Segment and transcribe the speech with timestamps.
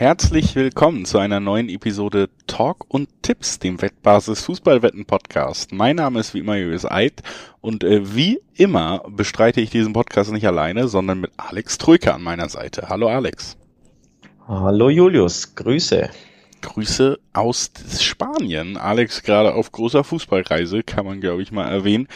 [0.00, 5.72] Herzlich willkommen zu einer neuen Episode Talk und Tipps, dem Wettbasis Fußballwetten Podcast.
[5.72, 7.22] Mein Name ist wie immer Julius Eid
[7.60, 12.22] und äh, wie immer bestreite ich diesen Podcast nicht alleine, sondern mit Alex Trüke an
[12.22, 12.88] meiner Seite.
[12.88, 13.58] Hallo Alex.
[14.48, 16.08] Hallo Julius, Grüße.
[16.62, 18.78] Grüße aus Spanien.
[18.78, 22.08] Alex gerade auf großer Fußballreise, kann man glaube ich mal erwähnen.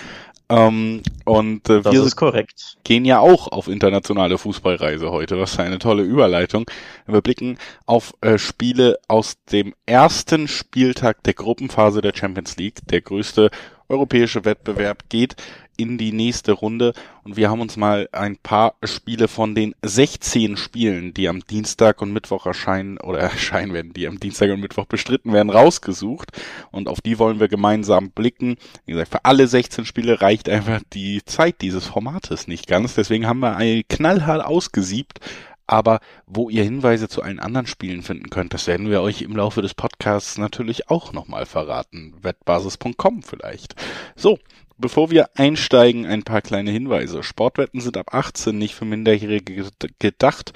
[0.51, 2.45] Ähm, und äh, wir
[2.85, 5.39] gehen ja auch auf internationale Fußballreise heute.
[5.39, 6.67] Was für eine tolle Überleitung.
[7.07, 12.87] Wir blicken auf äh, Spiele aus dem ersten Spieltag der Gruppenphase der Champions League.
[12.89, 13.51] Der größte
[13.89, 15.37] europäische Wettbewerb geht
[15.77, 16.93] in die nächste Runde
[17.25, 22.03] und wir haben uns mal ein paar Spiele von den 16 Spielen, die am Dienstag
[22.03, 26.33] und Mittwoch erscheinen oder erscheinen werden, die am Dienstag und Mittwoch bestritten werden, rausgesucht
[26.71, 28.57] und auf die wollen wir gemeinsam blicken.
[28.87, 33.27] Wie gesagt, für alle 16 Spiele reicht einfach die Zeit dieses Formates nicht ganz, deswegen
[33.27, 35.21] haben wir ein knallhart ausgesiebt,
[35.67, 39.37] aber wo ihr Hinweise zu allen anderen Spielen finden könnt, das werden wir euch im
[39.37, 42.15] Laufe des Podcasts natürlich auch nochmal verraten.
[42.21, 43.75] Wettbasis.com vielleicht.
[44.15, 44.39] So,
[44.77, 47.23] Bevor wir einsteigen, ein paar kleine Hinweise.
[47.23, 50.53] Sportwetten sind ab 18 nicht für Minderjährige gedacht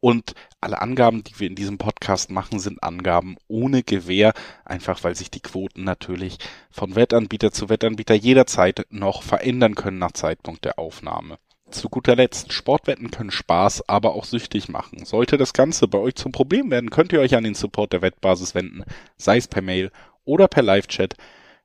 [0.00, 4.32] und alle Angaben, die wir in diesem Podcast machen, sind Angaben ohne Gewähr,
[4.64, 6.38] einfach weil sich die Quoten natürlich
[6.70, 11.38] von Wettanbieter zu Wettanbieter jederzeit noch verändern können nach Zeitpunkt der Aufnahme.
[11.70, 15.04] Zu guter Letzt, Sportwetten können Spaß, aber auch süchtig machen.
[15.04, 18.02] Sollte das Ganze bei euch zum Problem werden, könnt ihr euch an den Support der
[18.02, 18.82] Wettbasis wenden,
[19.16, 19.92] sei es per Mail
[20.24, 21.14] oder per Live-Chat.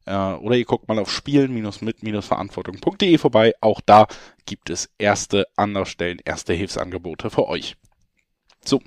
[0.06, 3.54] Äh, oder ihr guckt mal auf spielen-mit-verantwortung.de vorbei.
[3.62, 4.08] Auch da
[4.46, 7.76] gibt es erste Anlaufstellen, erste Hilfsangebote für euch.
[8.68, 8.82] So,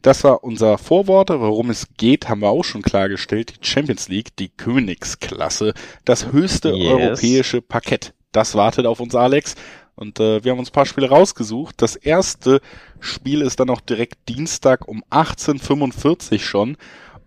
[0.00, 1.30] das war unser Vorwort.
[1.30, 3.60] Worum es geht, haben wir auch schon klargestellt.
[3.60, 5.74] Die Champions League, die Königsklasse,
[6.04, 6.92] das höchste yes.
[6.92, 8.14] europäische Parkett.
[8.32, 9.54] Das wartet auf uns, Alex.
[9.94, 11.82] Und äh, wir haben uns ein paar Spiele rausgesucht.
[11.82, 12.60] Das erste
[13.00, 16.76] Spiel ist dann auch direkt Dienstag um 18.45 schon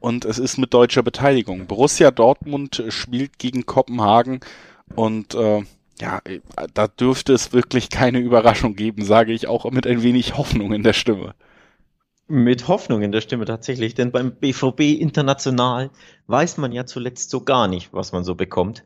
[0.02, 1.68] und es ist mit deutscher Beteiligung.
[1.68, 4.42] Borussia Dortmund spielt gegen Kopenhagen
[4.96, 5.64] und äh,
[6.02, 6.20] ja,
[6.74, 10.84] da dürfte es wirklich keine Überraschung geben, sage ich auch mit ein wenig Hoffnung in
[10.84, 11.36] der Stimme.
[12.28, 15.92] Mit Hoffnung in der Stimme tatsächlich, denn beim BVB international
[16.28, 18.84] weiß man ja zuletzt so gar nicht, was man so bekommt.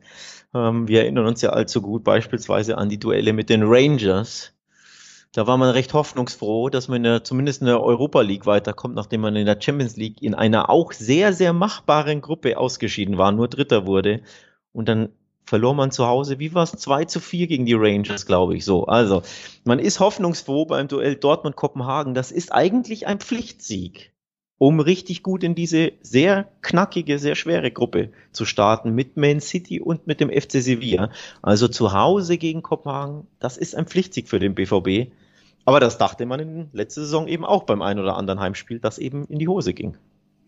[0.52, 4.52] Ähm, wir erinnern uns ja allzu gut beispielsweise an die Duelle mit den Rangers,
[5.36, 8.94] da war man recht hoffnungsfroh, dass man in der, zumindest in der Europa League weiterkommt,
[8.94, 13.32] nachdem man in der Champions League in einer auch sehr, sehr machbaren Gruppe ausgeschieden war,
[13.32, 14.22] nur Dritter wurde.
[14.72, 15.10] Und dann
[15.44, 18.64] verlor man zu Hause, wie war es, 2 zu 4 gegen die Rangers, glaube ich,
[18.64, 18.86] so.
[18.86, 19.20] Also,
[19.64, 22.14] man ist hoffnungsfroh beim Duell Dortmund-Kopenhagen.
[22.14, 24.14] Das ist eigentlich ein Pflichtsieg,
[24.56, 29.82] um richtig gut in diese sehr knackige, sehr schwere Gruppe zu starten mit Man City
[29.82, 31.10] und mit dem FC Sevilla.
[31.42, 35.12] Also zu Hause gegen Kopenhagen, das ist ein Pflichtsieg für den BVB.
[35.66, 38.98] Aber das dachte man in letzter Saison eben auch beim ein oder anderen Heimspiel, das
[38.98, 39.98] eben in die Hose ging.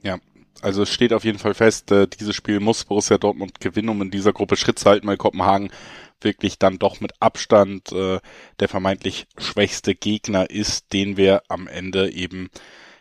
[0.03, 0.19] Ja,
[0.62, 4.01] also es steht auf jeden Fall fest, äh, dieses Spiel muss Borussia Dortmund gewinnen, um
[4.01, 5.71] in dieser Gruppe Schritt zu halten, weil Kopenhagen
[6.21, 8.21] wirklich dann doch mit Abstand äh,
[8.61, 12.49] der vermeintlich schwächste Gegner ist, den wir am Ende eben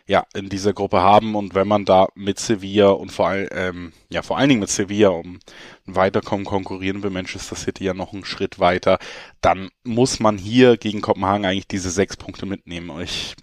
[0.08, 3.92] ja in dieser Gruppe haben und wenn man da mit Sevilla und vor allem ähm,
[4.08, 5.38] ja vor allen Dingen mit Sevilla um
[5.84, 8.98] Weiterkommen konkurrieren will Manchester City ja noch einen Schritt weiter,
[9.42, 12.90] dann muss man hier gegen Kopenhagen eigentlich diese sechs Punkte mitnehmen.
[12.90, 13.36] Und ich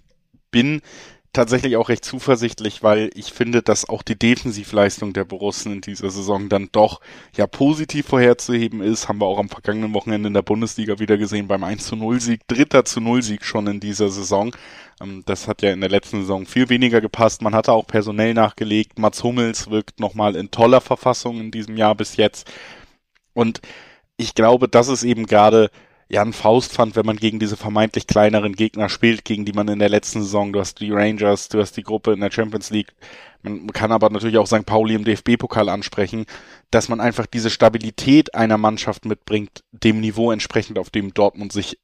[0.50, 0.82] bin
[1.32, 6.10] tatsächlich auch recht zuversichtlich, weil ich finde, dass auch die Defensivleistung der Borussen in dieser
[6.10, 7.00] Saison dann doch
[7.36, 9.08] ja positiv vorherzuheben ist.
[9.08, 12.20] Haben wir auch am vergangenen Wochenende in der Bundesliga wieder gesehen beim 1 zu 0
[12.20, 14.54] Sieg, dritter zu 0 Sieg schon in dieser Saison.
[15.00, 17.42] Ähm, das hat ja in der letzten Saison viel weniger gepasst.
[17.42, 18.98] Man hatte auch personell nachgelegt.
[18.98, 22.50] Mats Hummels wirkt nochmal in toller Verfassung in diesem Jahr bis jetzt.
[23.34, 23.60] Und
[24.16, 25.70] ich glaube, das ist eben gerade
[26.08, 29.78] ja ein Faustpfand, wenn man gegen diese vermeintlich kleineren Gegner spielt, gegen die man in
[29.78, 32.94] der letzten Saison, du hast die Rangers, du hast die Gruppe in der Champions League,
[33.42, 34.66] man kann aber natürlich auch St.
[34.66, 36.26] Pauli im DFB-Pokal ansprechen,
[36.70, 41.78] dass man einfach diese Stabilität einer Mannschaft mitbringt, dem Niveau entsprechend, auf dem Dortmund sich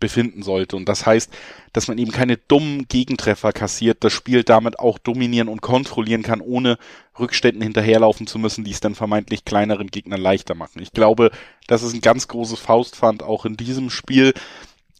[0.00, 0.76] befinden sollte.
[0.76, 1.32] Und das heißt,
[1.72, 6.40] dass man eben keine dummen Gegentreffer kassiert, das Spiel damit auch dominieren und kontrollieren kann,
[6.40, 6.78] ohne
[7.18, 10.82] Rückständen hinterherlaufen zu müssen, die es dann vermeintlich kleineren Gegnern leichter machen.
[10.82, 11.30] Ich glaube,
[11.66, 14.34] das ist ein ganz großes Faustpfand auch in diesem Spiel.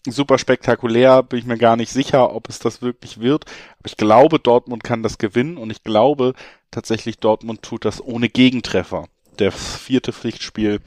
[0.06, 3.44] Super spektakulär, bin ich mir gar nicht sicher, ob es das wirklich wird.
[3.78, 6.34] Aber ich glaube, Dortmund kann das gewinnen und ich glaube
[6.70, 9.08] tatsächlich, Dortmund tut das ohne Gegentreffer.
[9.38, 10.80] Der vierte Pflichtspiel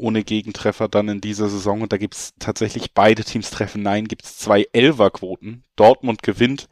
[0.00, 1.82] ohne Gegentreffer dann in dieser Saison.
[1.82, 5.64] Und da gibt's tatsächlich beide Teams treffen Nein, gibt's zwei Elferquoten.
[5.76, 6.68] Dortmund gewinnt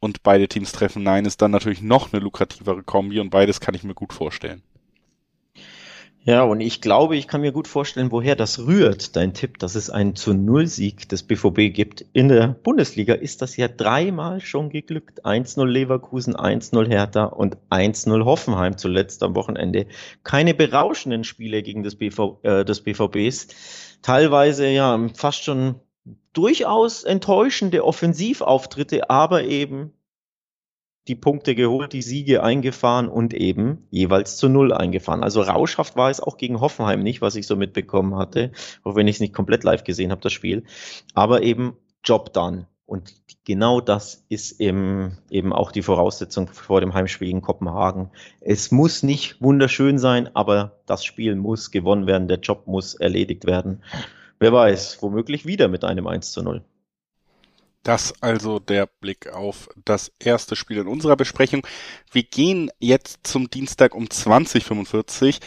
[0.00, 3.74] und beide Teams treffen Nein ist dann natürlich noch eine lukrativere Kombi und beides kann
[3.74, 4.62] ich mir gut vorstellen.
[6.28, 9.74] Ja, und ich glaube, ich kann mir gut vorstellen, woher das rührt, dein Tipp, dass
[9.74, 12.04] es einen zu Null-Sieg des BVB gibt.
[12.12, 15.24] In der Bundesliga ist das ja dreimal schon geglückt.
[15.24, 19.86] 1-0 Leverkusen, 1-0 Hertha und 1-0 Hoffenheim zuletzt am Wochenende.
[20.22, 23.48] Keine berauschenden Spiele gegen das, BV, äh, des BVBs.
[24.02, 25.76] Teilweise ja fast schon
[26.34, 29.94] durchaus enttäuschende Offensivauftritte, aber eben
[31.08, 35.22] die Punkte geholt, die Siege eingefahren und eben jeweils zu Null eingefahren.
[35.22, 38.52] Also rauschhaft war es auch gegen Hoffenheim nicht, was ich so mitbekommen hatte,
[38.84, 40.64] auch wenn ich es nicht komplett live gesehen habe, das Spiel.
[41.14, 42.66] Aber eben Job done.
[42.84, 43.14] Und
[43.44, 48.10] genau das ist eben, eben auch die Voraussetzung vor dem Heimspiel in Kopenhagen.
[48.40, 53.44] Es muss nicht wunderschön sein, aber das Spiel muss gewonnen werden, der Job muss erledigt
[53.44, 53.82] werden.
[54.38, 56.62] Wer weiß, womöglich wieder mit einem 1 zu 0.
[57.88, 61.66] Das also der Blick auf das erste Spiel in unserer Besprechung.
[62.12, 65.40] Wir gehen jetzt zum Dienstag um 2045.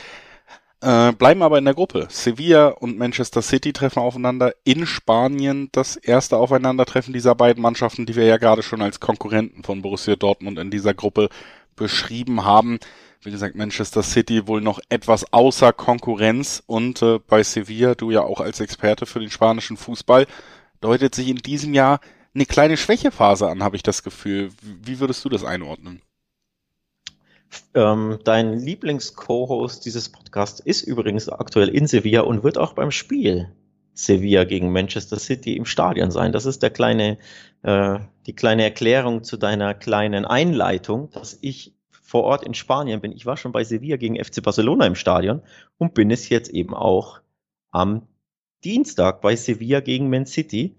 [0.81, 2.07] Äh, bleiben aber in der Gruppe.
[2.09, 5.69] Sevilla und Manchester City treffen aufeinander in Spanien.
[5.71, 10.15] Das erste Aufeinandertreffen dieser beiden Mannschaften, die wir ja gerade schon als Konkurrenten von Borussia
[10.15, 11.29] Dortmund in dieser Gruppe
[11.75, 12.79] beschrieben haben.
[13.21, 18.21] Wie gesagt, Manchester City wohl noch etwas außer Konkurrenz und äh, bei Sevilla, du ja
[18.21, 20.25] auch als Experte für den spanischen Fußball,
[20.79, 21.99] deutet sich in diesem Jahr
[22.33, 24.51] eine kleine Schwächephase an, habe ich das Gefühl.
[24.62, 26.01] Wie würdest du das einordnen?
[27.74, 33.51] Ähm, dein Lieblings-Co-Host dieses Podcasts ist übrigens aktuell in Sevilla und wird auch beim Spiel
[33.94, 36.31] Sevilla gegen Manchester City im Stadion sein.
[36.31, 37.18] Das ist der kleine,
[37.63, 43.12] äh, die kleine Erklärung zu deiner kleinen Einleitung, dass ich vor Ort in Spanien bin.
[43.12, 45.42] Ich war schon bei Sevilla gegen FC Barcelona im Stadion
[45.78, 47.22] und bin es jetzt eben auch
[47.72, 48.07] am
[48.63, 50.75] Dienstag bei Sevilla gegen Man City.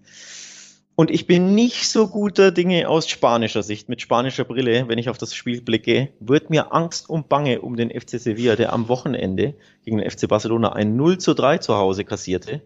[0.95, 5.09] Und ich bin nicht so guter Dinge aus spanischer Sicht, mit spanischer Brille, wenn ich
[5.09, 8.89] auf das Spiel blicke, wird mir Angst und Bange um den FC Sevilla, der am
[8.89, 9.55] Wochenende
[9.85, 12.61] gegen den FC Barcelona ein 0 zu 3 zu Hause kassierte.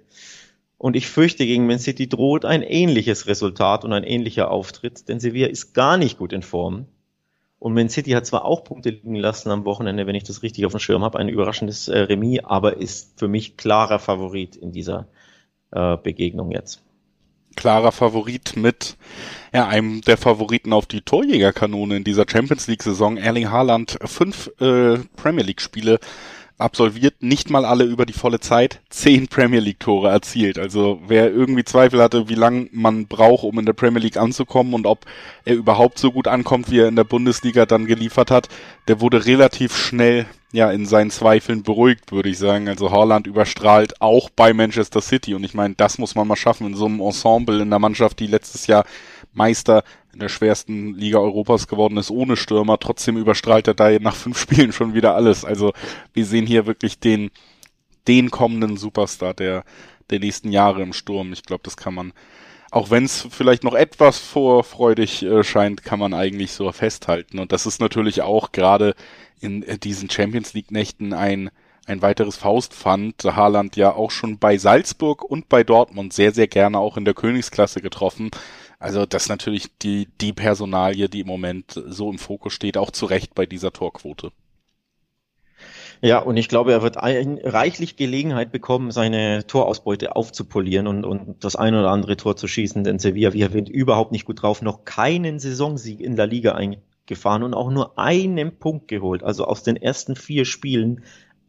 [0.76, 5.20] Und ich fürchte, gegen Man City droht ein ähnliches Resultat und ein ähnlicher Auftritt, denn
[5.20, 6.86] Sevilla ist gar nicht gut in Form.
[7.60, 10.66] Und Man City hat zwar auch Punkte liegen lassen am Wochenende, wenn ich das richtig
[10.66, 14.72] auf dem Schirm habe, ein überraschendes äh, Remis, aber ist für mich klarer Favorit in
[14.72, 15.06] dieser
[15.70, 16.85] äh, Begegnung jetzt
[17.56, 18.96] klarer Favorit mit
[19.52, 23.16] ja, einem der Favoriten auf die Torjägerkanone in dieser Champions League Saison.
[23.16, 25.98] Erling Haaland fünf äh, Premier League Spiele
[26.58, 30.58] absolviert, nicht mal alle über die volle Zeit, zehn Premier League Tore erzielt.
[30.58, 34.72] Also wer irgendwie Zweifel hatte, wie lang man braucht, um in der Premier League anzukommen
[34.72, 35.04] und ob
[35.44, 38.48] er überhaupt so gut ankommt, wie er in der Bundesliga dann geliefert hat,
[38.88, 42.68] der wurde relativ schnell ja in seinen Zweifeln beruhigt, würde ich sagen.
[42.68, 46.66] Also Haaland überstrahlt auch bei Manchester City und ich meine, das muss man mal schaffen
[46.68, 48.84] in so einem Ensemble in der Mannschaft, die letztes Jahr
[49.34, 49.84] Meister
[50.16, 52.78] in der schwersten Liga Europas geworden ist ohne Stürmer.
[52.78, 55.44] Trotzdem überstrahlt er da nach fünf Spielen schon wieder alles.
[55.44, 55.74] Also
[56.14, 57.30] wir sehen hier wirklich den,
[58.08, 59.62] den kommenden Superstar der,
[60.08, 61.34] der nächsten Jahre im Sturm.
[61.34, 62.14] Ich glaube, das kann man,
[62.70, 67.38] auch wenn es vielleicht noch etwas vorfreudig äh, scheint, kann man eigentlich so festhalten.
[67.38, 68.94] Und das ist natürlich auch gerade
[69.40, 71.50] in äh, diesen Champions League Nächten ein,
[71.84, 73.22] ein weiteres Faustpfand.
[73.22, 77.12] Haaland ja auch schon bei Salzburg und bei Dortmund sehr, sehr gerne auch in der
[77.12, 78.30] Königsklasse getroffen.
[78.78, 82.90] Also das ist natürlich die, die Personalie, die im Moment so im Fokus steht, auch
[82.90, 84.32] zu Recht bei dieser Torquote.
[86.02, 91.42] Ja, und ich glaube, er wird ein, reichlich Gelegenheit bekommen, seine Torausbeute aufzupolieren und, und
[91.42, 94.60] das ein oder andere Tor zu schießen, denn Sevilla, wie erwähnt, überhaupt nicht gut drauf,
[94.60, 99.22] noch keinen Saisonsieg in der Liga eingefahren und auch nur einen Punkt geholt.
[99.22, 101.02] Also aus den ersten vier Spielen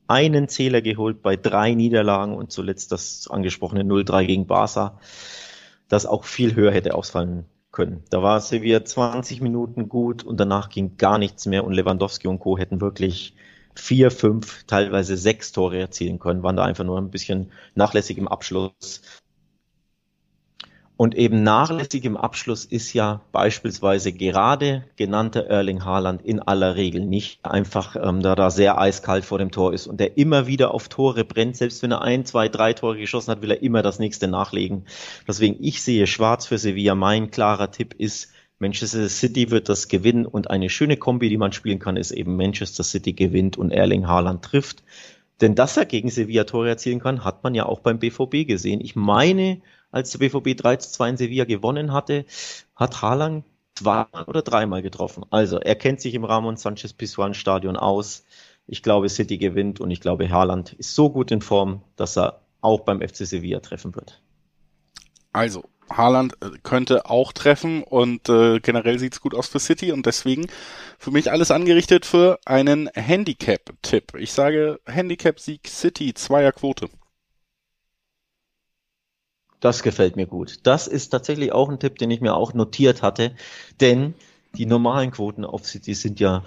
[0.07, 4.97] einen Zähler geholt bei drei Niederlagen und zuletzt das angesprochene 0-3 gegen Barca
[5.87, 8.03] das auch viel höher hätte ausfallen können.
[8.09, 12.39] Da war Sevilla 20 Minuten gut und danach ging gar nichts mehr und Lewandowski und
[12.39, 12.57] Co.
[12.57, 13.35] hätten wirklich
[13.75, 18.27] vier, fünf, teilweise sechs Tore erzielen können, waren da einfach nur ein bisschen nachlässig im
[18.27, 19.01] Abschluss.
[20.97, 27.05] Und eben nachlässig im Abschluss ist ja beispielsweise gerade genannter Erling Haaland in aller Regel
[27.05, 30.73] nicht einfach, ähm, da da sehr eiskalt vor dem Tor ist und der immer wieder
[30.73, 31.55] auf Tore brennt.
[31.55, 34.85] Selbst wenn er ein, zwei, drei Tore geschossen hat, will er immer das nächste nachlegen.
[35.27, 36.95] Deswegen, ich sehe schwarz für Sevilla.
[36.95, 41.51] Mein klarer Tipp ist, Manchester City wird das gewinnen und eine schöne Kombi, die man
[41.51, 44.83] spielen kann, ist eben Manchester City gewinnt und Erling Haaland trifft.
[45.41, 48.81] Denn dass er gegen Sevilla Tore erzielen kann, hat man ja auch beim BVB gesehen.
[48.81, 52.25] Ich meine, als der BVB 3 zu 2 in Sevilla gewonnen hatte,
[52.75, 55.25] hat Haaland zweimal oder dreimal getroffen.
[55.29, 58.25] Also er kennt sich im Ramon Sanchez Pizjuan Stadion aus.
[58.65, 62.41] Ich glaube, City gewinnt und ich glaube, Haaland ist so gut in Form, dass er
[62.61, 64.21] auch beim FC Sevilla treffen wird.
[65.31, 70.05] Also, Haaland äh, könnte auch treffen und äh, generell sieht's gut aus für City und
[70.05, 70.47] deswegen
[70.99, 74.15] für mich alles angerichtet für einen Handicap-Tipp.
[74.17, 76.89] Ich sage Handicap-Sieg City, Zweierquote.
[79.59, 80.59] Das gefällt mir gut.
[80.63, 83.35] Das ist tatsächlich auch ein Tipp, den ich mir auch notiert hatte,
[83.81, 84.13] denn
[84.55, 86.43] die normalen Quoten auf City sind ja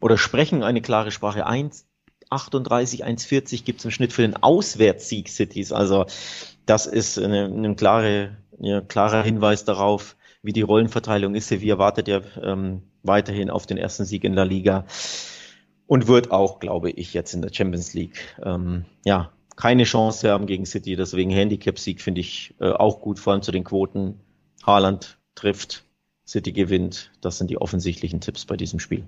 [0.00, 1.46] oder sprechen eine klare Sprache.
[1.46, 5.72] 1,38, 1,40 gibt es im Schnitt für den Auswärtssieg Cities.
[5.72, 6.06] Also
[6.66, 11.48] das ist eine, eine klare, ein klarer Hinweis darauf, wie die Rollenverteilung ist.
[11.48, 14.86] Sevilla wartet ja ähm, weiterhin auf den ersten Sieg in La Liga
[15.86, 20.46] und wird auch, glaube ich, jetzt in der Champions League ähm, ja keine Chance haben
[20.46, 20.96] gegen City.
[20.96, 24.20] Deswegen Handicap-Sieg finde ich äh, auch gut, vor allem zu den Quoten.
[24.64, 25.84] Haaland trifft,
[26.26, 27.10] City gewinnt.
[27.20, 29.04] Das sind die offensichtlichen Tipps bei diesem Spiel.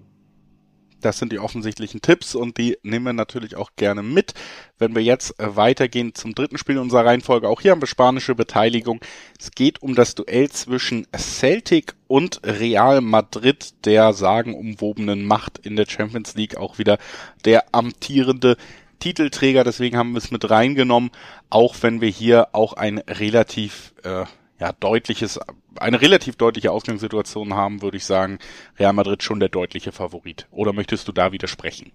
[1.04, 4.32] Das sind die offensichtlichen Tipps und die nehmen wir natürlich auch gerne mit.
[4.78, 8.34] Wenn wir jetzt äh, weitergehen zum dritten Spiel unserer Reihenfolge, auch hier haben wir spanische
[8.34, 9.00] Beteiligung.
[9.38, 15.86] Es geht um das Duell zwischen Celtic und Real Madrid, der sagenumwobenen Macht in der
[15.86, 16.96] Champions League, auch wieder
[17.44, 18.56] der amtierende
[18.98, 19.62] Titelträger.
[19.62, 21.10] Deswegen haben wir es mit reingenommen,
[21.50, 24.24] auch wenn wir hier auch ein relativ äh,
[24.58, 25.40] ja, deutliches,
[25.76, 28.38] eine relativ deutliche Ausgangssituation haben, würde ich sagen,
[28.78, 30.46] Real Madrid schon der deutliche Favorit.
[30.50, 31.92] Oder möchtest du da widersprechen?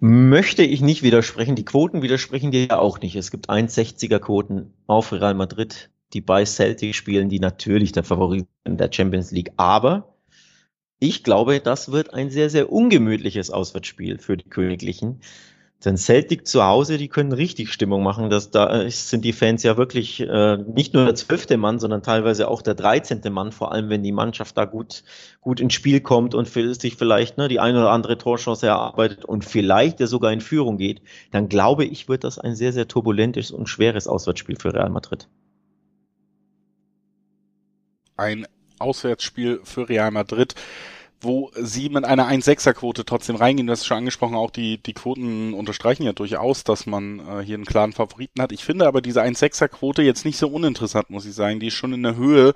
[0.00, 1.56] Möchte ich nicht widersprechen.
[1.56, 3.16] Die Quoten widersprechen dir ja auch nicht.
[3.16, 8.46] Es gibt 1,60er Quoten auf Real Madrid, die bei Celtic spielen, die natürlich der Favorit
[8.64, 9.52] in der Champions League.
[9.56, 10.16] Aber
[10.98, 15.20] ich glaube, das wird ein sehr, sehr ungemütliches Auswärtsspiel für die Königlichen.
[15.84, 18.30] Denn Celtic zu Hause, die können richtig Stimmung machen.
[18.30, 22.48] Das, da sind die Fans ja wirklich äh, nicht nur der zwölfte Mann, sondern teilweise
[22.48, 25.04] auch der dreizehnte Mann, vor allem wenn die Mannschaft da gut,
[25.40, 29.44] gut ins Spiel kommt und sich vielleicht ne, die eine oder andere Torchance erarbeitet und
[29.44, 33.50] vielleicht ja sogar in Führung geht, dann glaube ich, wird das ein sehr, sehr turbulentes
[33.50, 35.28] und schweres Auswärtsspiel für Real Madrid.
[38.16, 38.46] Ein
[38.78, 40.54] Auswärtsspiel für Real Madrid
[41.20, 43.66] wo sie mit einer 1-6er-Quote trotzdem reingehen.
[43.66, 47.54] Du hast schon angesprochen, auch die, die Quoten unterstreichen ja durchaus, dass man äh, hier
[47.54, 48.52] einen klaren Favoriten hat.
[48.52, 51.60] Ich finde aber diese 1-6er-Quote jetzt nicht so uninteressant, muss ich sagen.
[51.60, 52.54] Die ist schon in der Höhe,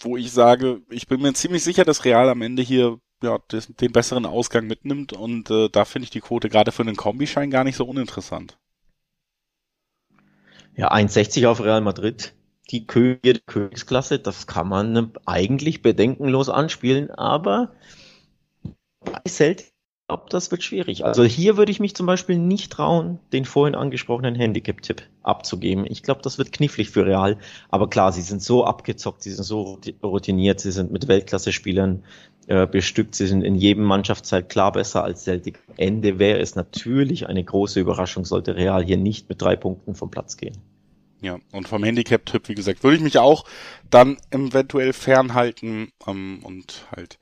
[0.00, 3.68] wo ich sage, ich bin mir ziemlich sicher, dass Real am Ende hier ja, des,
[3.68, 7.50] den besseren Ausgang mitnimmt und äh, da finde ich die Quote gerade für einen Kombischein
[7.50, 8.58] gar nicht so uninteressant.
[10.74, 12.35] Ja, 1,60 auf Real Madrid
[12.70, 17.72] die Könige Königsklasse, das kann man eigentlich bedenkenlos anspielen, aber
[19.00, 19.72] bei Celtic,
[20.08, 21.04] glaube das wird schwierig.
[21.04, 25.84] Also hier würde ich mich zum Beispiel nicht trauen, den vorhin angesprochenen Handicap-Tipp abzugeben.
[25.88, 27.38] Ich glaube, das wird knifflig für Real.
[27.68, 32.04] Aber klar, sie sind so abgezockt, sie sind so routiniert, sie sind mit Weltklasse-Spielern
[32.46, 35.58] äh, bestückt, sie sind in jedem Mannschaftsteil klar besser als Celtic.
[35.76, 40.10] Ende wäre es natürlich eine große Überraschung, sollte Real hier nicht mit drei Punkten vom
[40.10, 40.56] Platz gehen.
[41.22, 43.44] Ja, und vom Handicap-Tipp, wie gesagt, würde ich mich auch
[43.88, 47.18] dann eventuell fernhalten ähm, und halt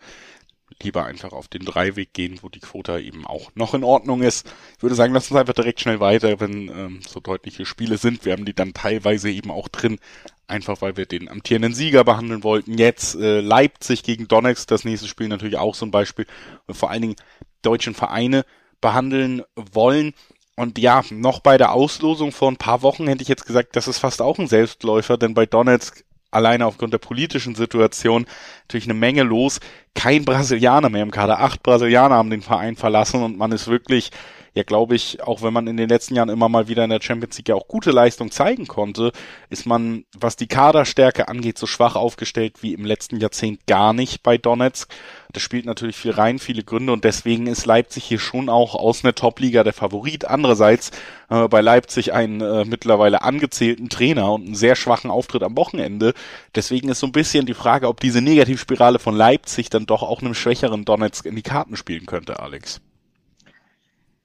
[0.83, 4.53] lieber einfach auf den Dreiweg gehen, wo die Quota eben auch noch in Ordnung ist.
[4.77, 8.25] Ich würde sagen, lass uns einfach direkt schnell weiter, wenn ähm, so deutliche Spiele sind.
[8.25, 9.99] Wir haben die dann teilweise eben auch drin,
[10.47, 12.77] einfach weil wir den amtierenden Sieger behandeln wollten.
[12.77, 16.27] Jetzt äh, Leipzig gegen Donetsk, das nächste Spiel natürlich auch so ein Beispiel.
[16.67, 17.17] Und vor allen Dingen
[17.63, 18.45] deutschen Vereine
[18.81, 20.13] behandeln wollen.
[20.57, 23.89] Und ja, noch bei der Auslosung vor ein paar Wochen hätte ich jetzt gesagt, das
[23.89, 28.27] ist fast auch ein Selbstläufer, denn bei Donetsk alleine aufgrund der politischen Situation
[28.63, 29.61] natürlich eine Menge los.
[29.95, 31.41] Kein Brasilianer mehr im Kader.
[31.41, 34.11] Acht Brasilianer haben den Verein verlassen und man ist wirklich
[34.55, 37.03] ja, glaube ich, auch wenn man in den letzten Jahren immer mal wieder in der
[37.03, 39.11] Champions League ja auch gute Leistung zeigen konnte,
[39.51, 44.23] ist man, was die Kaderstärke angeht, so schwach aufgestellt wie im letzten Jahrzehnt gar nicht
[44.23, 44.89] bei Donetsk.
[45.33, 49.03] Das spielt natürlich viel rein, viele Gründe und deswegen ist Leipzig hier schon auch aus
[49.03, 50.25] einer Top-Liga der Favorit.
[50.25, 50.93] Andererseits
[51.29, 56.15] äh, bei Leipzig einen äh, mittlerweile angezählten Trainer und einen sehr schwachen Auftritt am Wochenende.
[56.55, 60.21] Deswegen ist so ein bisschen die Frage, ob diese Negativspirale von Leipzig dann doch auch
[60.21, 62.81] einem schwächeren Donetsk in die Karten spielen könnte, Alex.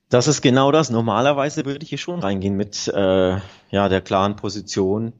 [0.09, 0.89] Das ist genau das.
[0.89, 3.37] Normalerweise würde ich hier schon reingehen mit äh,
[3.69, 5.13] ja, der klaren Position.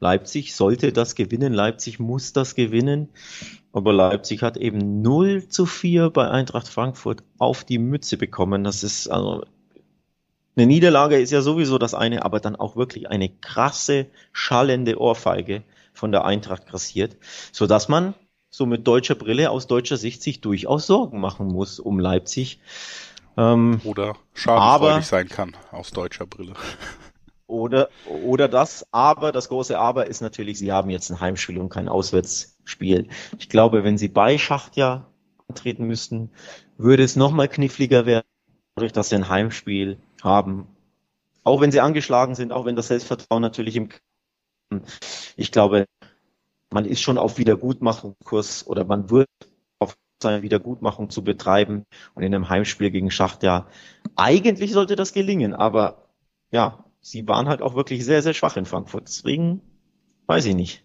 [0.00, 3.10] Leipzig sollte das gewinnen, Leipzig muss das gewinnen.
[3.72, 8.64] Aber Leipzig hat eben 0 zu 4 bei Eintracht Frankfurt auf die Mütze bekommen.
[8.64, 9.44] Das ist also
[10.56, 15.64] eine Niederlage ist ja sowieso das eine, aber dann auch wirklich eine krasse, schallende Ohrfeige
[15.92, 17.16] von der Eintracht grassiert,
[17.50, 18.14] so dass man
[18.54, 22.60] so mit deutscher Brille aus deutscher Sicht sich durchaus Sorgen machen muss um Leipzig.
[23.36, 26.54] Ähm, oder schadenfreudig sein kann aus deutscher Brille.
[27.46, 27.90] Oder,
[28.24, 31.90] oder das, aber das große Aber ist natürlich, sie haben jetzt ein Heimspiel und kein
[31.90, 33.08] Auswärtsspiel.
[33.38, 35.06] Ich glaube, wenn sie bei Schachtja
[35.46, 36.30] antreten müssten,
[36.78, 38.24] würde es nochmal kniffliger werden,
[38.74, 40.66] dadurch, dass sie ein Heimspiel haben.
[41.44, 43.90] Auch wenn sie angeschlagen sind, auch wenn das Selbstvertrauen natürlich im
[45.36, 45.84] Ich glaube,
[46.74, 49.28] man ist schon auf Wiedergutmachungskurs oder man wird
[49.78, 53.68] auf seine Wiedergutmachung zu betreiben und in einem Heimspiel gegen Schacht, ja,
[54.16, 56.08] eigentlich sollte das gelingen, aber
[56.50, 59.06] ja, sie waren halt auch wirklich sehr, sehr schwach in Frankfurt.
[59.06, 59.60] Deswegen
[60.26, 60.84] weiß ich nicht.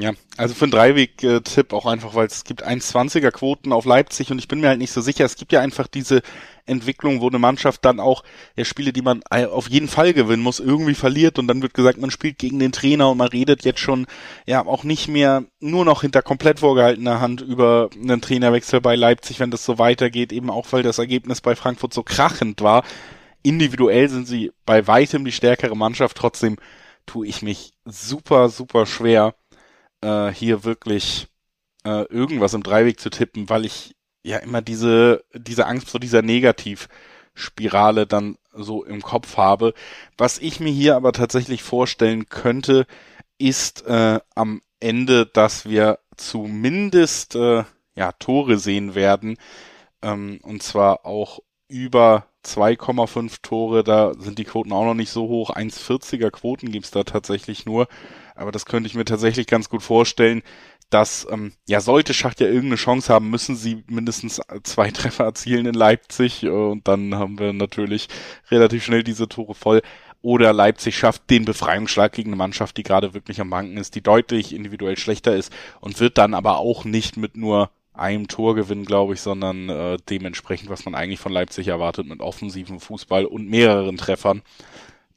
[0.00, 4.38] Ja, also für einen Dreiweg-Tipp auch einfach, weil es gibt 1,20er Quoten auf Leipzig und
[4.38, 5.24] ich bin mir halt nicht so sicher.
[5.24, 6.22] Es gibt ja einfach diese
[6.70, 8.22] Entwicklung, wo eine Mannschaft dann auch
[8.56, 11.98] ja, Spiele, die man auf jeden Fall gewinnen muss, irgendwie verliert und dann wird gesagt,
[11.98, 14.06] man spielt gegen den Trainer und man redet jetzt schon
[14.46, 19.40] ja auch nicht mehr nur noch hinter komplett vorgehaltener Hand über einen Trainerwechsel bei Leipzig,
[19.40, 22.84] wenn das so weitergeht, eben auch weil das Ergebnis bei Frankfurt so krachend war.
[23.42, 26.56] Individuell sind sie bei weitem die stärkere Mannschaft, trotzdem
[27.06, 29.34] tue ich mich super, super schwer
[30.02, 31.28] äh, hier wirklich
[31.84, 36.22] äh, irgendwas im Dreiweg zu tippen, weil ich ja immer diese, diese Angst vor dieser
[36.22, 39.74] Negativspirale dann so im Kopf habe.
[40.18, 42.86] Was ich mir hier aber tatsächlich vorstellen könnte,
[43.38, 49.36] ist äh, am Ende, dass wir zumindest äh, ja, Tore sehen werden.
[50.02, 55.28] Ähm, und zwar auch über 2,5 Tore, da sind die Quoten auch noch nicht so
[55.28, 55.50] hoch.
[55.50, 57.86] 1,40er Quoten gibt's da tatsächlich nur.
[58.34, 60.42] Aber das könnte ich mir tatsächlich ganz gut vorstellen,
[60.90, 65.66] dass, ähm, ja, sollte Schacht ja irgendeine Chance haben, müssen sie mindestens zwei Treffer erzielen
[65.66, 66.46] in Leipzig.
[66.46, 68.08] Und dann haben wir natürlich
[68.50, 69.82] relativ schnell diese Tore voll.
[70.22, 74.02] Oder Leipzig schafft den Befreiungsschlag gegen eine Mannschaft, die gerade wirklich am Banken ist, die
[74.02, 78.84] deutlich individuell schlechter ist und wird dann aber auch nicht mit nur einem Tor gewinnen,
[78.84, 83.48] glaube ich, sondern äh, dementsprechend, was man eigentlich von Leipzig erwartet, mit offensiven Fußball und
[83.48, 84.42] mehreren Treffern.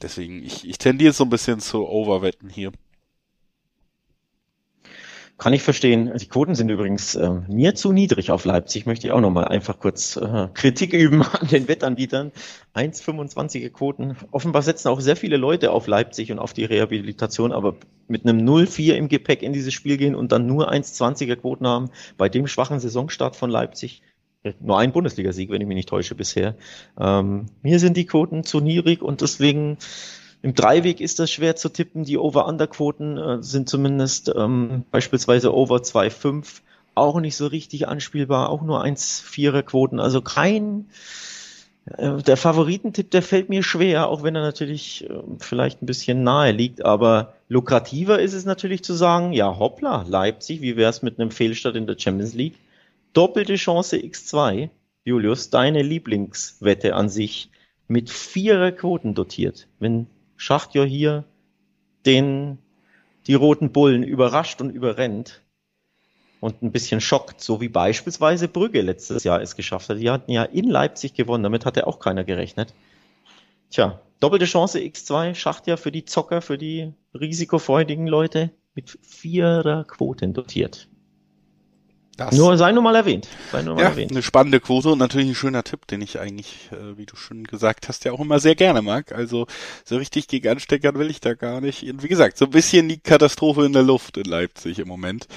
[0.02, 2.72] Deswegen, ich, ich tendiere so ein bisschen zu Overwetten hier.
[5.40, 6.12] Kann ich verstehen.
[6.16, 8.86] Die Quoten sind übrigens äh, mir zu niedrig auf Leipzig.
[8.86, 12.32] Möchte ich auch nochmal einfach kurz äh, Kritik üben an den Wettanbietern.
[12.76, 14.16] 1,25er Quoten.
[14.32, 17.76] Offenbar setzen auch sehr viele Leute auf Leipzig und auf die Rehabilitation, aber
[18.08, 21.90] mit einem 0-4 im Gepäck in dieses Spiel gehen und dann nur 1,20er Quoten haben,
[22.18, 24.04] bei dem schwachen Saisonstart von Leipzig.
[24.60, 26.56] Nur ein Bundesligasieg, wenn ich mich nicht täusche bisher.
[27.00, 29.78] Ähm, mir sind die Quoten zu niedrig und deswegen
[30.44, 32.04] im Dreiweg ist das schwer zu tippen.
[32.04, 36.62] Die Over-Under-Quoten äh, sind zumindest ähm, beispielsweise Over 2,5
[36.96, 40.02] auch nicht so richtig anspielbar, auch nur 1,4er Quoten.
[40.02, 40.90] Also kein,
[41.86, 46.24] äh, der Favoritentipp, der fällt mir schwer, auch wenn er natürlich äh, vielleicht ein bisschen
[46.24, 51.22] nahe liegt, aber lukrativer ist es natürlich zu sagen, ja hoppla, Leipzig, wie wär's mit
[51.22, 52.56] einem Fehlstart in der Champions League?
[53.14, 54.70] Doppelte Chance X2.
[55.06, 57.50] Julius, deine Lieblingswette an sich
[57.88, 59.68] mit vierer Quoten dotiert.
[59.80, 61.24] Wenn Schachtjör hier
[62.06, 62.58] den,
[63.28, 65.42] die roten Bullen überrascht und überrennt
[66.40, 70.00] und ein bisschen schockt, so wie beispielsweise Brügge letztes Jahr es geschafft hat.
[70.00, 72.74] Die hatten ja in Leipzig gewonnen, damit hatte auch keiner gerechnet.
[73.70, 80.34] Tja, doppelte Chance X2, Schachtjahr für die Zocker, für die risikofreudigen Leute mit vierer Quoten
[80.34, 80.90] dotiert.
[82.16, 83.28] Das nur sei nur mal erwähnt.
[83.52, 84.12] Sei nur mal ja, erwähnt.
[84.12, 87.44] eine spannende Quote und natürlich ein schöner Tipp, den ich eigentlich, äh, wie du schon
[87.44, 89.12] gesagt hast, ja auch immer sehr gerne mag.
[89.14, 89.48] Also
[89.84, 91.84] so richtig gegen Ansteckern will ich da gar nicht.
[91.84, 95.28] Und wie gesagt, so ein bisschen die Katastrophe in der Luft in Leipzig im Moment.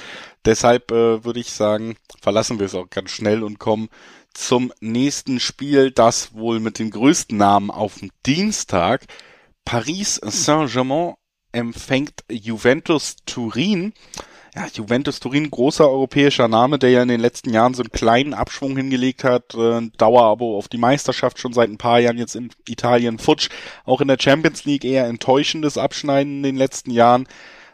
[0.44, 3.88] Deshalb äh, würde ich sagen, verlassen wir es auch ganz schnell und kommen
[4.34, 9.06] zum nächsten Spiel, das wohl mit den größten Namen auf dem Dienstag.
[9.64, 11.14] Paris Saint-Germain
[11.52, 13.94] empfängt Juventus Turin
[14.57, 18.33] ja, Juventus Turin, großer europäischer Name, der ja in den letzten Jahren so einen kleinen
[18.33, 22.49] Abschwung hingelegt hat, äh, Dauerabo auf die Meisterschaft schon seit ein paar Jahren jetzt in
[22.66, 23.51] Italien futsch,
[23.85, 27.29] auch in der Champions League eher enttäuschendes Abschneiden in den letzten Jahren.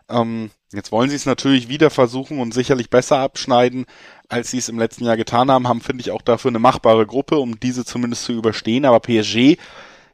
[0.09, 3.87] Ähm, jetzt wollen sie es natürlich wieder versuchen und sicherlich besser abschneiden,
[4.29, 7.07] als sie es im letzten Jahr getan haben, haben, finde ich, auch dafür eine machbare
[7.07, 9.57] Gruppe, um diese zumindest zu überstehen, aber PSG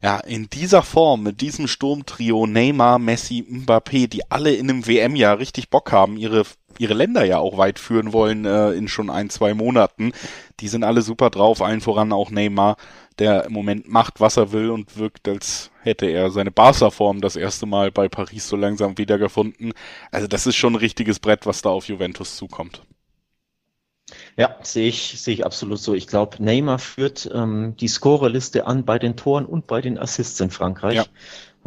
[0.03, 5.39] ja, in dieser Form, mit diesem Sturmtrio Neymar, Messi, Mbappé, die alle in einem WM-Jahr
[5.39, 6.45] richtig Bock haben, ihre,
[6.79, 10.13] ihre Länder ja auch weit führen wollen äh, in schon ein, zwei Monaten,
[10.61, 12.77] die sind alle super drauf, allen voran auch Neymar,
[13.19, 17.35] der im Moment macht, was er will und wirkt, als hätte er seine Barca-Form das
[17.35, 19.73] erste Mal bei Paris so langsam wiedergefunden.
[20.13, 22.83] Also das ist schon ein richtiges Brett, was da auf Juventus zukommt.
[24.37, 25.95] Ja, sehe ich, sehe ich absolut so.
[25.95, 30.41] Ich glaube, Neymar führt ähm, die Scorerliste an bei den Toren und bei den Assists
[30.41, 30.95] in Frankreich.
[30.95, 31.05] Ja.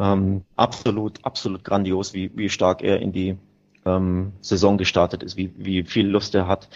[0.00, 3.36] Ähm, absolut, absolut grandios, wie, wie stark er in die
[3.84, 6.68] ähm, Saison gestartet ist, wie, wie viel Lust er hat.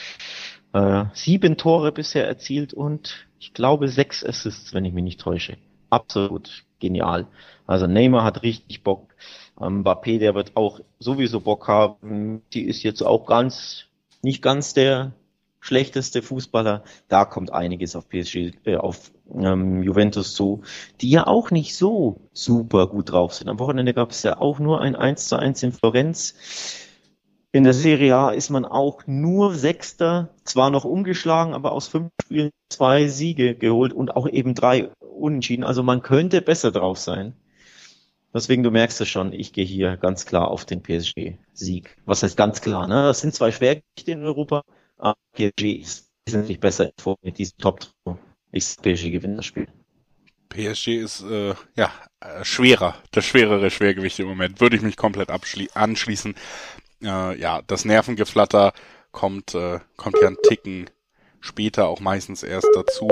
[0.72, 5.56] Äh, sieben Tore bisher erzielt und ich glaube sechs Assists, wenn ich mich nicht täusche.
[5.90, 7.26] Absolut genial.
[7.66, 9.14] Also Neymar hat richtig Bock.
[9.60, 12.42] Ähm, Mbappé, der wird auch sowieso Bock haben.
[12.52, 13.84] Die ist jetzt auch ganz,
[14.22, 15.12] nicht ganz der
[15.66, 16.84] schlechteste Fußballer.
[17.08, 20.62] Da kommt einiges auf PSG, äh, auf ähm, Juventus zu,
[21.00, 23.48] die ja auch nicht so super gut drauf sind.
[23.48, 26.34] Am Wochenende gab es ja auch nur ein 1 zu 1 in Florenz.
[27.52, 32.10] In der Serie A ist man auch nur Sechster, zwar noch umgeschlagen, aber aus fünf
[32.22, 35.64] Spielen zwei Siege geholt und auch eben drei Unentschieden.
[35.64, 37.34] Also man könnte besser drauf sein.
[38.34, 41.96] Deswegen, du merkst es schon, ich gehe hier ganz klar auf den PSG-Sieg.
[42.04, 42.86] Was heißt ganz klar?
[42.86, 43.04] Ne?
[43.04, 44.62] Das sind zwei Schwergewichte in Europa,
[44.96, 48.18] aber PSG ist wesentlich besser vor mit diesem top -Trio.
[48.52, 49.68] Ich PSG gewinnt das Spiel.
[50.48, 54.60] PSG ist äh, ja äh, schwerer, das schwerere Schwergewicht im Moment.
[54.60, 56.34] Würde ich mich komplett anschließen.
[57.02, 58.72] Äh, ja, das Nervengeflatter
[59.12, 60.88] kommt äh, kommt ja ein Ticken
[61.40, 63.08] später auch meistens erst dazu.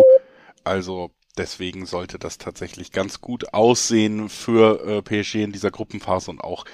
[0.64, 6.40] Also Deswegen sollte das tatsächlich ganz gut aussehen für äh, PSG in dieser Gruppenphase und
[6.40, 6.64] auch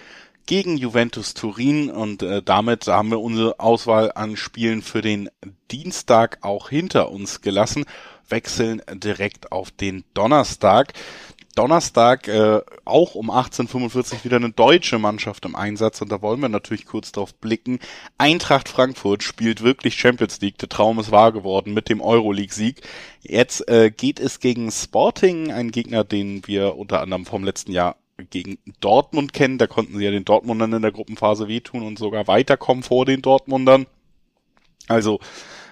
[0.46, 5.30] gegen Juventus Turin und äh, damit haben wir unsere Auswahl an Spielen für den
[5.70, 7.84] Dienstag auch hinter uns gelassen,
[8.28, 10.94] wechseln direkt auf den Donnerstag.
[11.56, 16.48] Donnerstag äh, auch um 18.45 wieder eine deutsche Mannschaft im Einsatz und da wollen wir
[16.48, 17.80] natürlich kurz drauf blicken.
[18.18, 22.82] Eintracht Frankfurt spielt wirklich Champions League, der Traum ist wahr geworden mit dem Euroleague-Sieg.
[23.20, 27.96] Jetzt äh, geht es gegen Sporting, ein Gegner, den wir unter anderem vom letzten Jahr
[28.22, 29.58] gegen Dortmund kennen.
[29.58, 33.22] Da konnten sie ja den Dortmundern in der Gruppenphase wehtun und sogar weiterkommen vor den
[33.22, 33.86] Dortmundern.
[34.88, 35.20] Also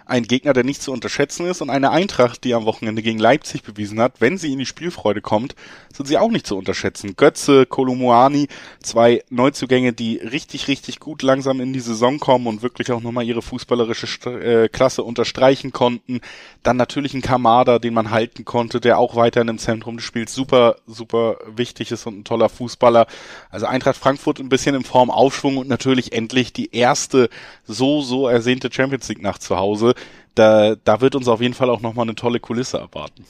[0.09, 3.62] ein Gegner, der nicht zu unterschätzen ist und eine Eintracht, die am Wochenende gegen Leipzig
[3.62, 5.55] bewiesen hat, wenn sie in die Spielfreude kommt,
[5.92, 7.14] sind sie auch nicht zu unterschätzen.
[7.14, 8.49] Götze, Kolumuani,
[8.83, 13.25] zwei Neuzugänge, die richtig, richtig gut langsam in die Saison kommen und wirklich auch nochmal
[13.25, 16.23] ihre fußballerische äh, Klasse unterstreichen konnten.
[16.62, 20.35] Dann natürlich ein Kamada, den man halten konnte, der auch weiterhin im Zentrum des Spiels
[20.35, 23.07] super, super wichtig ist und ein toller Fußballer.
[23.51, 27.29] Also Eintracht Frankfurt ein bisschen in Form Aufschwung und natürlich endlich die erste
[27.66, 29.94] so, so ersehnte Champions League Nacht zu Hause
[30.35, 33.25] da, da wird uns auf jeden Fall auch nochmal eine tolle Kulisse erwarten.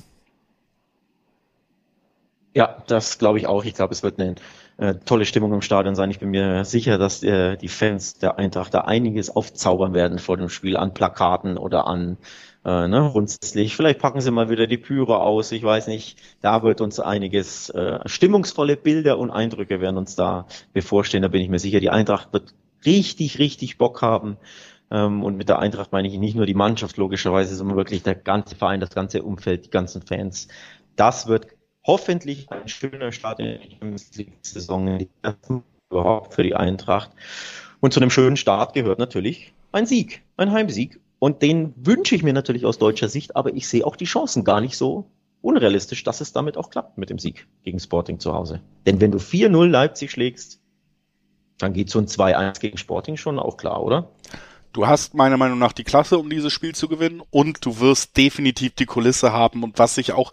[2.55, 3.65] Ja, das glaube ich auch.
[3.65, 4.35] Ich glaube, es wird eine
[4.79, 6.11] äh, tolle Stimmung im Stadion sein.
[6.11, 10.37] Ich bin mir sicher, dass äh, die Fans der Eintracht da einiges aufzaubern werden vor
[10.37, 12.17] dem Spiel an Plakaten oder an
[12.65, 13.75] äh, ne, Runzlicht.
[13.75, 15.53] Vielleicht packen sie mal wieder die Pyre aus.
[15.53, 16.19] Ich weiß nicht.
[16.41, 21.23] Da wird uns einiges äh, stimmungsvolle Bilder und Eindrücke werden uns da bevorstehen.
[21.23, 21.81] Da bin ich mir sicher.
[21.81, 22.55] Die Eintracht wird
[22.85, 24.37] richtig, richtig Bock haben.
[24.91, 28.15] Ähm, und mit der Eintracht meine ich nicht nur die Mannschaft logischerweise, sondern wirklich der
[28.15, 30.49] ganze Verein, das ganze Umfeld, die ganzen Fans.
[30.97, 31.49] Das wird
[31.87, 35.07] hoffentlich ein schöner Start in die Saison
[35.91, 37.11] überhaupt für die Eintracht.
[37.81, 41.01] Und zu einem schönen Start gehört natürlich ein Sieg, ein Heimsieg.
[41.19, 44.45] Und den wünsche ich mir natürlich aus deutscher Sicht, aber ich sehe auch die Chancen
[44.45, 48.35] gar nicht so unrealistisch, dass es damit auch klappt mit dem Sieg gegen Sporting zu
[48.35, 48.61] Hause.
[48.87, 50.61] Denn wenn du 4-0 Leipzig schlägst,
[51.59, 54.11] dann geht so ein 2-1 gegen Sporting schon auch klar, oder?
[54.73, 58.17] Du hast meiner Meinung nach die Klasse, um dieses Spiel zu gewinnen und du wirst
[58.17, 60.33] definitiv die Kulisse haben und was sich auch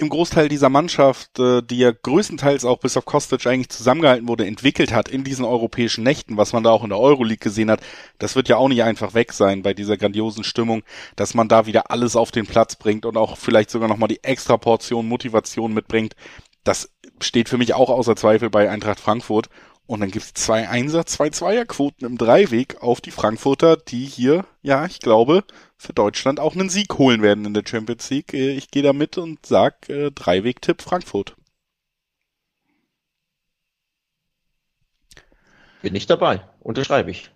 [0.00, 4.46] im Großteil dieser Mannschaft, äh, die ja größtenteils auch bis auf Kostic eigentlich zusammengehalten wurde,
[4.46, 7.80] entwickelt hat in diesen europäischen Nächten, was man da auch in der Euroleague gesehen hat,
[8.18, 10.82] das wird ja auch nicht einfach weg sein bei dieser grandiosen Stimmung,
[11.16, 14.24] dass man da wieder alles auf den Platz bringt und auch vielleicht sogar nochmal die
[14.24, 16.14] extra Portion Motivation mitbringt.
[16.64, 19.48] Das steht für mich auch außer Zweifel bei Eintracht Frankfurt
[19.90, 24.86] und dann gibt's zwei Einsatz, zwei Zweierquoten im Dreiweg auf die Frankfurter, die hier, ja,
[24.86, 25.42] ich glaube,
[25.76, 28.32] für Deutschland auch einen Sieg holen werden in der Champions League.
[28.32, 31.34] Äh, ich gehe da mit und sag äh, Dreiweg-Tipp Frankfurt.
[35.82, 36.48] Bin ich dabei.
[36.60, 37.32] Unterschreibe ich.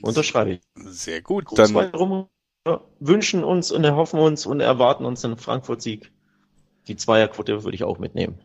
[0.00, 0.60] Unterschreibe ich.
[0.76, 1.46] Sehr gut.
[1.58, 2.28] Dann rum,
[3.00, 6.12] wünschen uns und erhoffen uns und erwarten uns einen Frankfurt-Sieg.
[6.86, 8.38] Die Zweierquote würde ich auch mitnehmen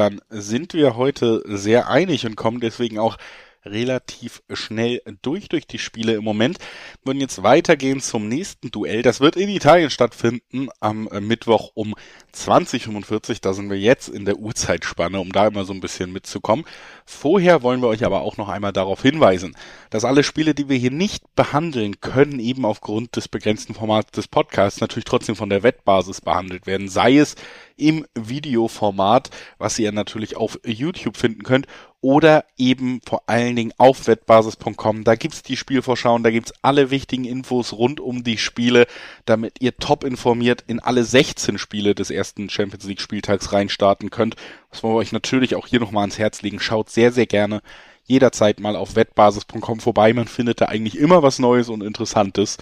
[0.00, 3.18] dann sind wir heute sehr einig und kommen deswegen auch
[3.64, 6.58] relativ schnell durch durch die Spiele im Moment.
[7.02, 9.02] Wir würden jetzt weitergehen zum nächsten Duell.
[9.02, 11.94] Das wird in Italien stattfinden am äh, Mittwoch um
[12.32, 13.40] 2045.
[13.40, 16.64] Da sind wir jetzt in der Uhrzeitspanne, um da immer so ein bisschen mitzukommen.
[17.04, 19.56] Vorher wollen wir euch aber auch noch einmal darauf hinweisen,
[19.90, 24.28] dass alle Spiele, die wir hier nicht behandeln können, eben aufgrund des begrenzten Formats des
[24.28, 26.88] Podcasts natürlich trotzdem von der Wettbasis behandelt werden.
[26.88, 27.34] Sei es
[27.76, 31.66] im Videoformat, was ihr natürlich auf YouTube finden könnt
[32.02, 35.04] oder eben vor allen Dingen auf wettbasis.com.
[35.04, 38.86] Da gibt's die Spielvorschauen, da gibt's alle wichtigen Infos rund um die Spiele,
[39.26, 44.36] damit ihr top informiert in alle 16 Spiele des ersten Champions League Spieltags reinstarten könnt.
[44.70, 46.60] Was wollen wir euch natürlich auch hier nochmal ans Herz legen.
[46.60, 47.60] Schaut sehr, sehr gerne
[48.04, 50.12] jederzeit mal auf wettbasis.com vorbei.
[50.12, 52.56] Man findet da eigentlich immer was Neues und Interessantes.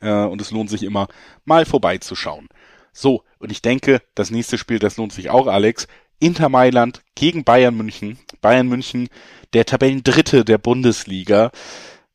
[0.00, 1.08] Äh, und es lohnt sich immer,
[1.44, 2.48] mal vorbeizuschauen.
[2.92, 5.88] So, und ich denke, das nächste Spiel, das lohnt sich auch, Alex.
[6.20, 8.18] Inter Mailand gegen Bayern München.
[8.44, 9.08] Bayern München,
[9.54, 11.50] der Tabellendritte der Bundesliga.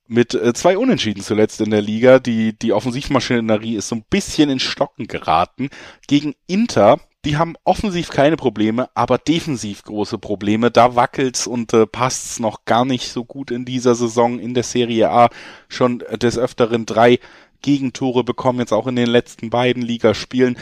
[0.08, 2.20] mit äh, zwei Unentschieden zuletzt in der Liga.
[2.20, 5.70] Die, die Offensivmaschinerie ist so ein bisschen in Stocken geraten.
[6.08, 10.72] Gegen Inter, die haben offensiv keine Probleme, aber defensiv große Probleme.
[10.72, 14.63] Da wackelt's und äh, passt's noch gar nicht so gut in dieser Saison in der
[14.63, 15.30] Serie A.
[15.68, 17.20] Schon des Öfteren drei
[17.62, 20.58] Gegentore bekommen, jetzt auch in den letzten beiden Ligaspielen.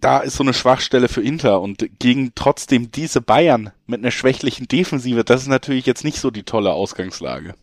[0.00, 4.68] Da ist so eine Schwachstelle für Inter und gegen trotzdem diese Bayern mit einer schwächlichen
[4.68, 7.54] Defensive, das ist natürlich jetzt nicht so die tolle Ausgangslage.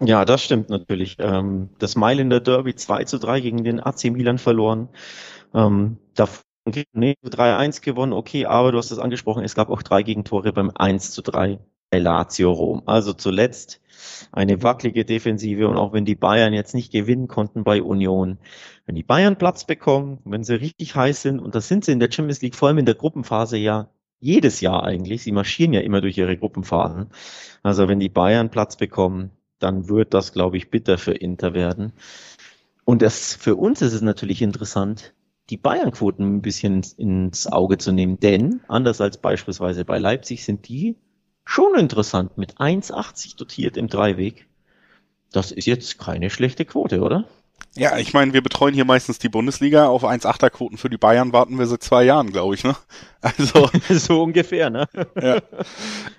[0.00, 1.16] Ja, das stimmt natürlich.
[1.18, 4.90] Ähm, das Mailänder Derby 2 zu 3 gegen den AC Milan verloren.
[5.52, 6.44] Davon
[6.92, 10.70] nee, 3-1 gewonnen, okay, aber du hast es angesprochen, es gab auch drei Gegentore beim
[10.74, 11.58] 1 zu 3
[11.90, 12.82] bei Lazio Rom.
[12.86, 13.80] Also zuletzt
[14.32, 18.38] eine wackelige Defensive und auch wenn die Bayern jetzt nicht gewinnen konnten bei Union,
[18.86, 22.00] wenn die Bayern Platz bekommen, wenn sie richtig heiß sind, und das sind sie in
[22.00, 25.80] der Champions League, vor allem in der Gruppenphase ja jedes Jahr eigentlich, sie marschieren ja
[25.80, 27.10] immer durch ihre Gruppenphasen.
[27.62, 31.92] Also wenn die Bayern Platz bekommen, dann wird das, glaube ich, bitter für Inter werden.
[32.84, 35.14] Und das, für uns ist es natürlich interessant,
[35.50, 40.68] die Bayern-Quoten ein bisschen ins Auge zu nehmen, denn anders als beispielsweise bei Leipzig sind
[40.68, 40.96] die
[41.46, 44.46] schon interessant mit 1,80 dotiert im Dreiweg.
[45.32, 47.24] Das ist jetzt keine schlechte Quote, oder?
[47.74, 49.88] Ja, ich meine, wir betreuen hier meistens die Bundesliga.
[49.88, 52.74] Auf 1,8er Quoten für die Bayern warten wir seit zwei Jahren, glaube ich, ne?
[53.20, 53.68] Also.
[53.90, 54.88] so ungefähr, ne?
[55.20, 55.36] ja.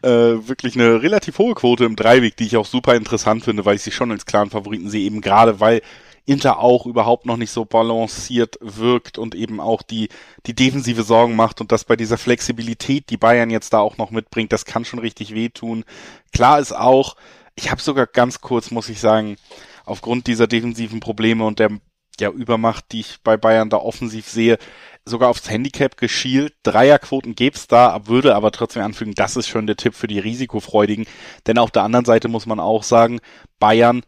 [0.04, 3.76] Äh, wirklich eine relativ hohe Quote im Dreiweg, die ich auch super interessant finde, weil
[3.76, 5.82] ich sie schon als klaren Favoriten sehe, eben gerade weil
[6.28, 10.10] Inter auch überhaupt noch nicht so balanciert wirkt und eben auch die,
[10.46, 14.12] die defensive Sorgen macht und das bei dieser Flexibilität, die Bayern jetzt da auch noch
[14.12, 15.86] mitbringt, das kann schon richtig wehtun.
[16.34, 17.16] Klar ist auch,
[17.56, 19.38] ich habe sogar ganz kurz, muss ich sagen,
[19.86, 21.80] aufgrund dieser defensiven Probleme und der
[22.20, 24.58] ja, Übermacht, die ich bei Bayern da offensiv sehe,
[25.06, 26.54] sogar aufs Handicap geschielt.
[26.64, 31.06] Dreierquoten gäb's da, würde aber trotzdem anfügen, das ist schon der Tipp für die Risikofreudigen.
[31.46, 33.20] Denn auf der anderen Seite muss man auch sagen,
[33.60, 34.04] Bayern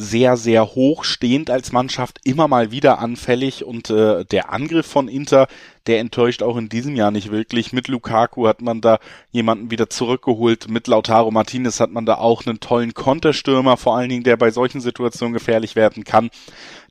[0.00, 5.08] sehr, sehr hoch stehend als Mannschaft, immer mal wieder anfällig und äh, der Angriff von
[5.08, 5.48] Inter,
[5.88, 7.72] der enttäuscht auch in diesem Jahr nicht wirklich.
[7.72, 9.00] Mit Lukaku hat man da
[9.32, 14.08] jemanden wieder zurückgeholt, mit Lautaro Martinez hat man da auch einen tollen Konterstürmer, vor allen
[14.08, 16.30] Dingen, der bei solchen Situationen gefährlich werden kann.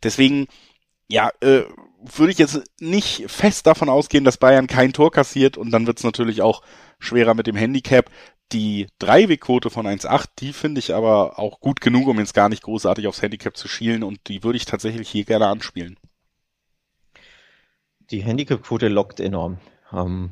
[0.04, 0.48] Deswegen,
[1.08, 1.62] ja, äh,
[2.02, 6.00] würde ich jetzt nicht fest davon ausgehen, dass Bayern kein Tor kassiert und dann wird
[6.00, 6.62] es natürlich auch
[7.00, 8.10] schwerer mit dem Handicap.
[8.54, 12.64] Die Dreiwegquote von 1,8, die finde ich aber auch gut genug, um jetzt gar nicht
[12.64, 15.98] großartig aufs Handicap zu schielen und die würde ich tatsächlich hier gerne anspielen.
[18.10, 19.58] Die Handicap-Quote lockt enorm.
[19.92, 20.32] Ähm,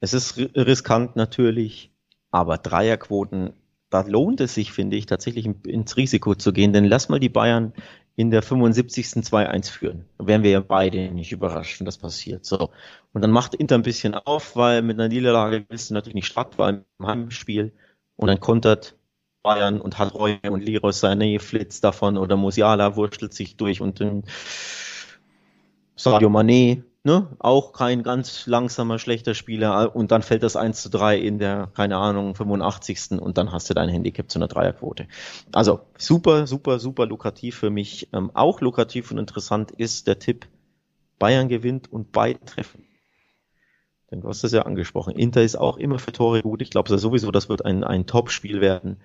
[0.00, 1.90] es ist riskant natürlich,
[2.30, 3.54] aber Dreierquoten,
[3.88, 7.30] da lohnt es sich, finde ich, tatsächlich ins Risiko zu gehen, denn lass mal die
[7.30, 7.72] Bayern
[8.16, 9.06] in der 75.
[9.06, 10.04] 2-1 führen.
[10.18, 12.44] Da wären wir ja beide nicht überrascht, wenn das passiert.
[12.44, 12.70] So.
[13.12, 16.26] Und dann macht Inter ein bisschen auf, weil mit einer Niederlage willst du natürlich nicht
[16.26, 17.72] stark, weil im Heimspiel.
[18.16, 18.96] Und dann kontert
[19.42, 24.00] Bayern und hat Reue und Leroy Sané flitzt davon oder Musiala wurschtelt sich durch und
[24.00, 24.24] dann
[25.96, 30.88] Sadio Mané ne, auch kein ganz langsamer, schlechter Spieler und dann fällt das 1 zu
[30.88, 33.20] 3 in der, keine Ahnung, 85.
[33.20, 35.06] und dann hast du dein Handicap zu einer Dreierquote.
[35.52, 38.08] Also super, super, super lukrativ für mich.
[38.12, 40.46] Ähm, auch lukrativ und interessant ist der Tipp,
[41.18, 42.84] Bayern gewinnt und beide treffen.
[44.10, 45.14] Denn du hast das ja angesprochen.
[45.16, 46.62] Inter ist auch immer für Tore gut.
[46.62, 49.00] Ich glaube sowieso, das wird ein, ein Top-Spiel werden.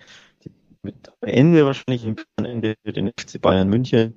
[0.81, 4.15] Mit Ende wahrscheinlich im Ende den FC Bayern München.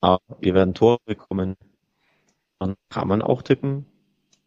[0.00, 1.56] Aber wir werden Tore bekommen.
[2.62, 3.86] Dann kann man auch tippen,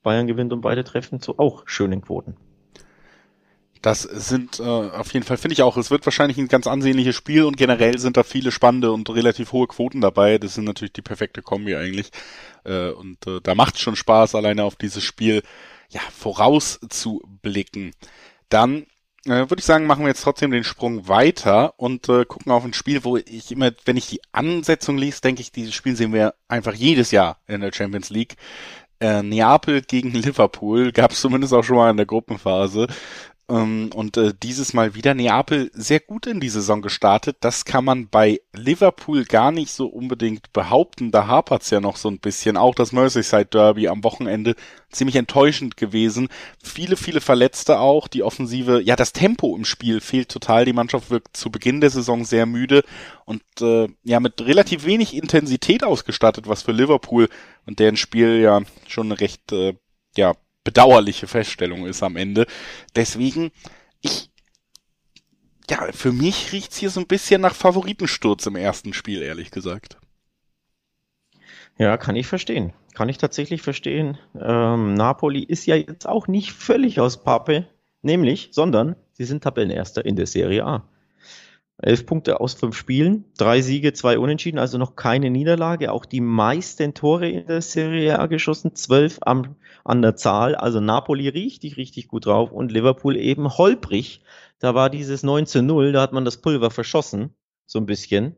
[0.02, 2.38] Bayern gewinnt und beide treffen zu auch schönen Quoten.
[3.82, 7.14] Das sind äh, auf jeden Fall, finde ich auch, es wird wahrscheinlich ein ganz ansehnliches
[7.16, 10.38] Spiel und generell sind da viele spannende und relativ hohe Quoten dabei.
[10.38, 12.10] Das sind natürlich die perfekte Kombi eigentlich.
[12.64, 15.44] Äh, und äh, da macht es schon Spaß, alleine auf dieses Spiel
[15.90, 17.92] ja, vorauszublicken.
[18.48, 18.86] Dann
[19.26, 22.64] äh, würde ich sagen, machen wir jetzt trotzdem den Sprung weiter und äh, gucken auf
[22.64, 26.14] ein Spiel, wo ich immer, wenn ich die Ansetzung lese, denke ich, dieses Spiel sehen
[26.14, 28.36] wir einfach jedes Jahr in der Champions League.
[29.00, 32.88] Äh, Neapel gegen Liverpool gab es zumindest auch schon mal in der Gruppenphase.
[33.48, 37.38] Ähm, und äh, dieses Mal wieder Neapel sehr gut in die Saison gestartet.
[37.42, 41.12] Das kann man bei Liverpool gar nicht so unbedingt behaupten.
[41.12, 42.58] Da hapert's ja noch so ein bisschen.
[42.58, 44.56] Auch das Merseyside Derby am Wochenende
[44.92, 46.28] ziemlich enttäuschend gewesen.
[46.64, 48.08] Viele, viele Verletzte auch.
[48.08, 50.66] Die Offensive, ja, das Tempo im Spiel fehlt total.
[50.66, 52.84] Die Mannschaft wirkt zu Beginn der Saison sehr müde
[53.26, 57.30] und äh, ja mit relativ wenig Intensität ausgestattet, was für Liverpool
[57.68, 59.76] und deren Spiel ja schon recht äh,
[60.18, 60.34] ja
[60.66, 62.46] bedauerliche Feststellung ist am Ende.
[62.98, 63.52] Deswegen,
[64.02, 64.30] ich,
[65.70, 69.98] ja, für mich riecht's hier so ein bisschen nach Favoritensturz im ersten Spiel, ehrlich gesagt.
[71.78, 72.74] Ja, kann ich verstehen.
[72.94, 74.18] Kann ich tatsächlich verstehen.
[74.40, 77.68] Ähm, Napoli ist ja jetzt auch nicht völlig aus Pappe,
[78.02, 80.88] nämlich, sondern sie sind Tabellenerster in der Serie A.
[81.78, 85.92] Elf Punkte aus fünf Spielen, drei Siege, zwei Unentschieden, also noch keine Niederlage.
[85.92, 90.56] Auch die meisten Tore in der Serie A geschossen, zwölf am, an der Zahl.
[90.56, 94.22] Also Napoli richtig, richtig gut drauf und Liverpool eben holprig.
[94.60, 97.36] Da war dieses 9 zu 0, da hat man das Pulver verschossen,
[97.66, 98.38] so ein bisschen.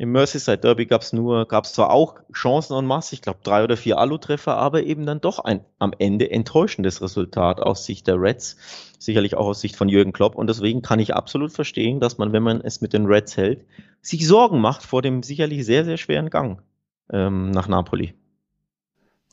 [0.00, 3.40] Im Merseyside Derby gab es nur, gab es zwar auch Chancen en masse, ich glaube
[3.42, 8.06] drei oder vier Alu-Treffer, aber eben dann doch ein am Ende enttäuschendes Resultat aus Sicht
[8.06, 8.56] der Reds,
[9.00, 10.36] sicherlich auch aus Sicht von Jürgen Klopp.
[10.36, 13.64] Und deswegen kann ich absolut verstehen, dass man, wenn man es mit den Reds hält,
[14.00, 16.62] sich Sorgen macht vor dem sicherlich sehr, sehr schweren Gang
[17.10, 18.14] ähm, nach Napoli.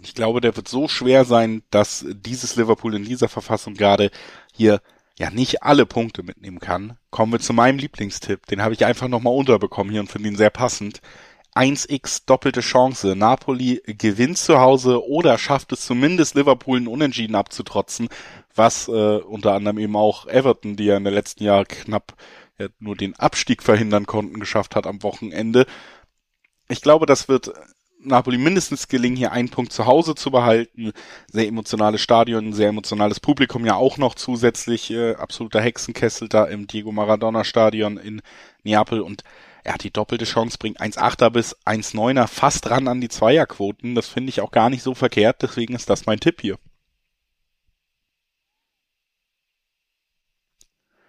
[0.02, 4.10] Ich glaube, der wird so schwer sein, dass dieses Liverpool in dieser Verfassung gerade
[4.52, 4.82] hier
[5.18, 8.46] ja nicht alle Punkte mitnehmen kann, kommen wir zu meinem Lieblingstipp.
[8.48, 11.02] Den habe ich einfach nochmal unterbekommen hier und finde ihn sehr passend.
[11.56, 13.16] 1x doppelte Chance.
[13.16, 18.10] Napoli gewinnt zu Hause oder schafft es zumindest Liverpool einen Unentschieden abzutrotzen,
[18.54, 22.16] was äh, unter anderem eben auch Everton, die ja in den letzten Jahren knapp
[22.60, 25.66] ja, nur den Abstieg verhindern konnten, geschafft hat am Wochenende.
[26.68, 27.54] Ich glaube, das wird
[28.06, 30.92] Napoli mindestens gelingen, hier einen Punkt zu Hause zu behalten.
[31.32, 34.92] Sehr emotionales Stadion, sehr emotionales Publikum ja auch noch zusätzlich.
[34.92, 38.22] Äh, absoluter Hexenkessel da im Diego Maradona Stadion in
[38.64, 39.24] Neapel und
[39.64, 43.96] er hat die doppelte Chance, bringt 1,8er bis 1,9er fast ran an die Zweierquoten.
[43.96, 46.58] Das finde ich auch gar nicht so verkehrt, deswegen ist das mein Tipp hier.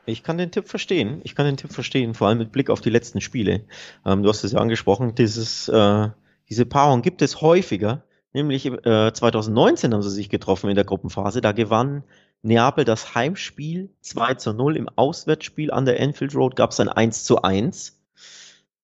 [0.06, 1.20] Ich kann den Tipp verstehen.
[1.24, 3.66] Ich kann den Tipp verstehen, vor allem mit Blick auf die letzten Spiele.
[4.06, 6.08] Ähm, du hast es ja angesprochen, dieses äh,
[6.48, 11.40] diese Paarung gibt es häufiger, nämlich äh, 2019 haben sie sich getroffen in der Gruppenphase.
[11.40, 12.04] Da gewann
[12.42, 14.76] Neapel das Heimspiel 2 zu 0.
[14.76, 18.00] Im Auswärtsspiel an der Enfield Road gab es ein 1 zu 1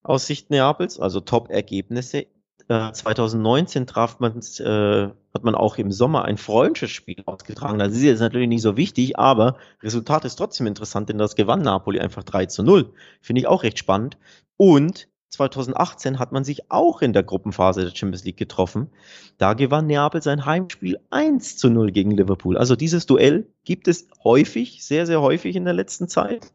[0.03, 2.27] aus Sicht Neapels, also Top-Ergebnisse.
[2.68, 7.79] Äh, 2019 traf man, äh, hat man auch im Sommer ein Freundschaftsspiel ausgetragen.
[7.79, 11.62] Das ist jetzt natürlich nicht so wichtig, aber Resultat ist trotzdem interessant, denn das gewann
[11.62, 12.92] Napoli einfach 3 zu 0.
[13.20, 14.16] Finde ich auch recht spannend.
[14.57, 18.90] Und 2018 hat man sich auch in der Gruppenphase der Champions League getroffen.
[19.38, 22.59] Da gewann Neapel sein Heimspiel 1 zu 0 gegen Liverpool.
[22.59, 26.53] Also dieses Duell gibt es häufig, sehr, sehr häufig in der letzten Zeit.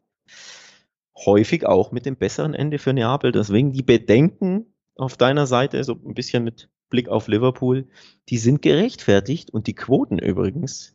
[1.16, 3.32] Häufig auch mit dem besseren Ende für Neapel.
[3.32, 7.88] Deswegen die Bedenken auf deiner Seite, so ein bisschen mit Blick auf Liverpool,
[8.28, 10.94] die sind gerechtfertigt und die Quoten übrigens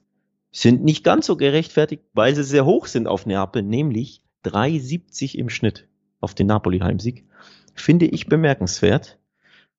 [0.52, 5.50] sind nicht ganz so gerechtfertigt, weil sie sehr hoch sind auf Neapel, nämlich 3,70 im
[5.50, 5.90] Schnitt
[6.22, 7.26] auf den Napoli-Heimsieg
[7.74, 9.20] finde ich bemerkenswert.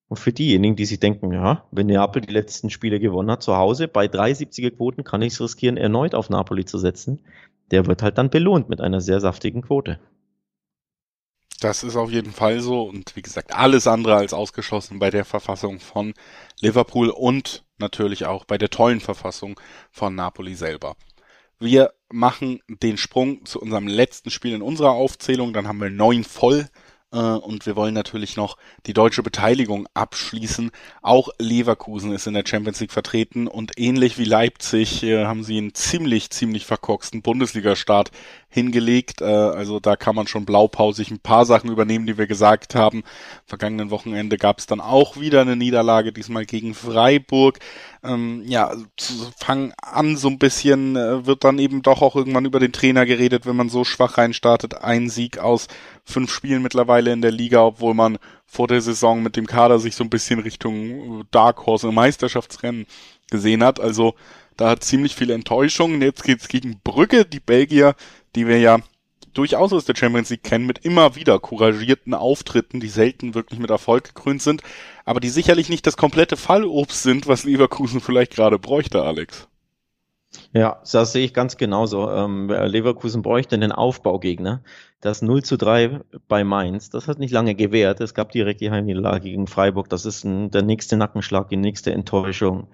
[0.08, 3.56] Und für diejenigen, die sich denken, ja, wenn Neapel die letzten Spiele gewonnen hat zu
[3.56, 7.24] Hause, bei 3,70er Quoten kann ich es riskieren, erneut auf Napoli zu setzen.
[7.70, 9.98] Der wird halt dann belohnt mit einer sehr saftigen Quote.
[11.60, 15.24] Das ist auf jeden Fall so und wie gesagt, alles andere als ausgeschlossen bei der
[15.24, 16.12] Verfassung von
[16.60, 19.58] Liverpool und natürlich auch bei der tollen Verfassung
[19.90, 20.96] von Napoli selber.
[21.58, 26.24] Wir machen den Sprung zu unserem letzten Spiel in unserer Aufzählung, dann haben wir neun
[26.24, 26.68] voll
[27.18, 30.70] und wir wollen natürlich noch die deutsche Beteiligung abschließen.
[31.02, 35.58] Auch Leverkusen ist in der Champions League vertreten und ähnlich wie Leipzig äh, haben sie
[35.58, 38.10] einen ziemlich, ziemlich verkorksten Bundesliga-Start
[38.54, 39.20] hingelegt.
[39.20, 43.02] Äh, also da kann man schon blaupausig ein paar Sachen übernehmen, die wir gesagt haben.
[43.46, 47.58] Vergangenen Wochenende gab es dann auch wieder eine Niederlage, diesmal gegen Freiburg.
[48.02, 48.72] Ähm, ja,
[49.36, 53.06] fangen an so ein bisschen, äh, wird dann eben doch auch irgendwann über den Trainer
[53.06, 54.82] geredet, wenn man so schwach reinstartet.
[54.82, 55.66] Ein Sieg aus
[56.04, 59.96] fünf Spielen mittlerweile in der Liga, obwohl man vor der Saison mit dem Kader sich
[59.96, 62.86] so ein bisschen Richtung äh, Dark Horse im Meisterschaftsrennen
[63.30, 63.80] gesehen hat.
[63.80, 64.14] Also
[64.56, 66.00] da hat ziemlich viel Enttäuschung.
[66.00, 67.94] Jetzt geht's gegen Brügge, die Belgier
[68.34, 68.78] die wir ja
[69.32, 73.70] durchaus aus der Champions League kennen, mit immer wieder couragierten Auftritten, die selten wirklich mit
[73.70, 74.62] Erfolg gekrönt sind,
[75.04, 79.48] aber die sicherlich nicht das komplette Fallobst sind, was Leverkusen vielleicht gerade bräuchte, Alex.
[80.52, 82.10] Ja, das sehe ich ganz genauso.
[82.10, 84.62] Ähm, Leverkusen bräuchte einen Aufbaugegner.
[85.00, 88.00] Das 0 zu 3 bei Mainz, das hat nicht lange gewährt.
[88.00, 89.88] Es gab direkt die Heimniederlage gegen Freiburg.
[89.88, 92.68] Das ist ein, der nächste Nackenschlag, die nächste Enttäuschung.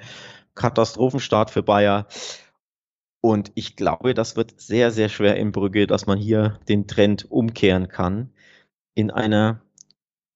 [0.55, 2.07] Katastrophenstart für Bayer.
[3.21, 7.31] Und ich glaube, das wird sehr, sehr schwer in Brügge, dass man hier den Trend
[7.31, 8.31] umkehren kann.
[8.95, 9.63] In einer,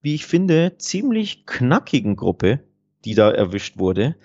[0.03, 2.61] wie ich finde, ziemlich knackigen Gruppe,
[3.05, 4.17] die da erwischt wurde.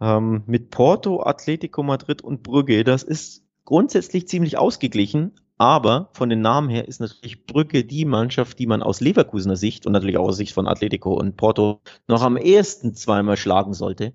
[0.00, 2.84] Ähm, mit Porto, Atletico Madrid und Brügge.
[2.84, 8.58] Das ist grundsätzlich ziemlich ausgeglichen, aber von den Namen her ist natürlich Brügge die Mannschaft,
[8.58, 12.22] die man aus Leverkusener Sicht und natürlich auch aus Sicht von Atletico und Porto noch
[12.22, 14.14] am ehesten zweimal schlagen sollte.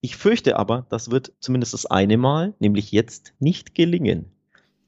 [0.00, 4.32] Ich fürchte aber, das wird zumindest das eine Mal, nämlich jetzt, nicht gelingen.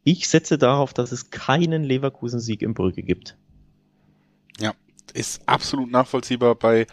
[0.05, 3.37] Ich setze darauf, dass es keinen Leverkusen-Sieg im Brücke gibt.
[4.59, 4.73] Ja,
[5.15, 6.87] ist absolut nachvollziehbar bei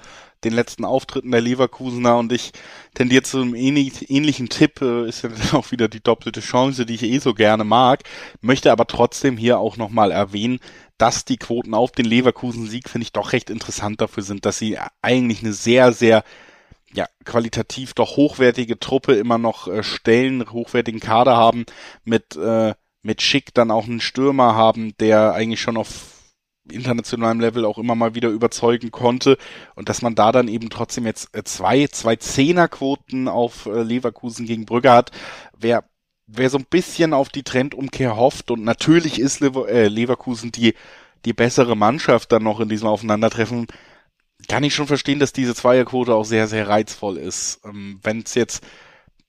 [0.43, 2.51] den letzten Auftritten der Leverkusener und ich
[2.93, 6.95] tendiere zu einem ähnlich, ähnlichen Tipp, äh, ist ja auch wieder die doppelte Chance, die
[6.95, 8.03] ich eh so gerne mag,
[8.41, 10.59] möchte aber trotzdem hier auch nochmal erwähnen,
[10.97, 14.77] dass die Quoten auf den Leverkusen-Sieg, finde ich, doch recht interessant dafür sind, dass sie
[15.01, 16.23] eigentlich eine sehr, sehr
[16.93, 21.65] ja, qualitativ doch hochwertige Truppe immer noch äh, stellen, hochwertigen Kader haben,
[22.03, 26.18] mit, äh, mit Schick dann auch einen Stürmer haben, der eigentlich schon auf
[26.71, 29.37] internationalem Level auch immer mal wieder überzeugen konnte
[29.75, 34.45] und dass man da dann eben trotzdem jetzt äh, zwei, zwei Zehnerquoten auf äh, Leverkusen
[34.45, 35.11] gegen Brügge hat,
[35.57, 35.83] wer
[36.27, 40.75] wer so ein bisschen auf die Trendumkehr hofft und natürlich ist äh, Leverkusen die
[41.25, 43.67] die bessere Mannschaft dann noch in diesem Aufeinandertreffen,
[44.47, 47.61] kann ich schon verstehen, dass diese Zweierquote auch sehr, sehr reizvoll ist.
[47.65, 48.63] Ähm, Wenn es jetzt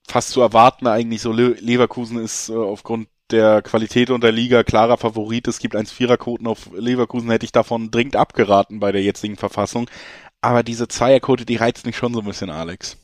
[0.07, 4.97] fast zu erwarten eigentlich so Le Leverkusen ist aufgrund der Qualität und der Liga klarer
[4.97, 5.47] Favorit.
[5.47, 9.89] Es gibt 1-4er-Quoten auf Leverkusen, hätte ich davon dringend abgeraten bei der jetzigen Verfassung.
[10.41, 12.97] Aber diese Zweierquote, die reizt mich schon so ein bisschen, Alex.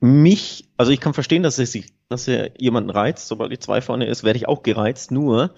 [0.00, 1.78] Mich, also ich kann verstehen, dass es
[2.08, 3.26] dass er jemanden reizt.
[3.28, 5.10] Sobald die zwei vorne ist, werde ich auch gereizt.
[5.10, 5.54] Nur,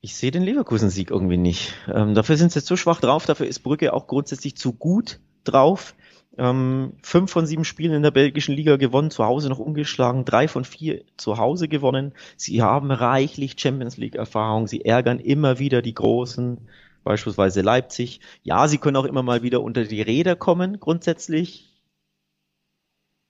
[0.00, 1.72] ich sehe den Leverkusen-Sieg irgendwie nicht.
[1.92, 3.24] Ähm, dafür sind sie zu schwach drauf.
[3.24, 5.94] Dafür ist Brücke auch grundsätzlich zu gut drauf.
[6.36, 10.48] Ähm, fünf von sieben Spielen in der belgischen Liga gewonnen, zu Hause noch ungeschlagen, drei
[10.48, 12.12] von vier zu Hause gewonnen.
[12.36, 16.58] Sie haben reichlich Champions League Erfahrung, sie ärgern immer wieder die Großen,
[17.04, 18.20] beispielsweise Leipzig.
[18.42, 21.70] Ja, sie können auch immer mal wieder unter die Räder kommen, grundsätzlich.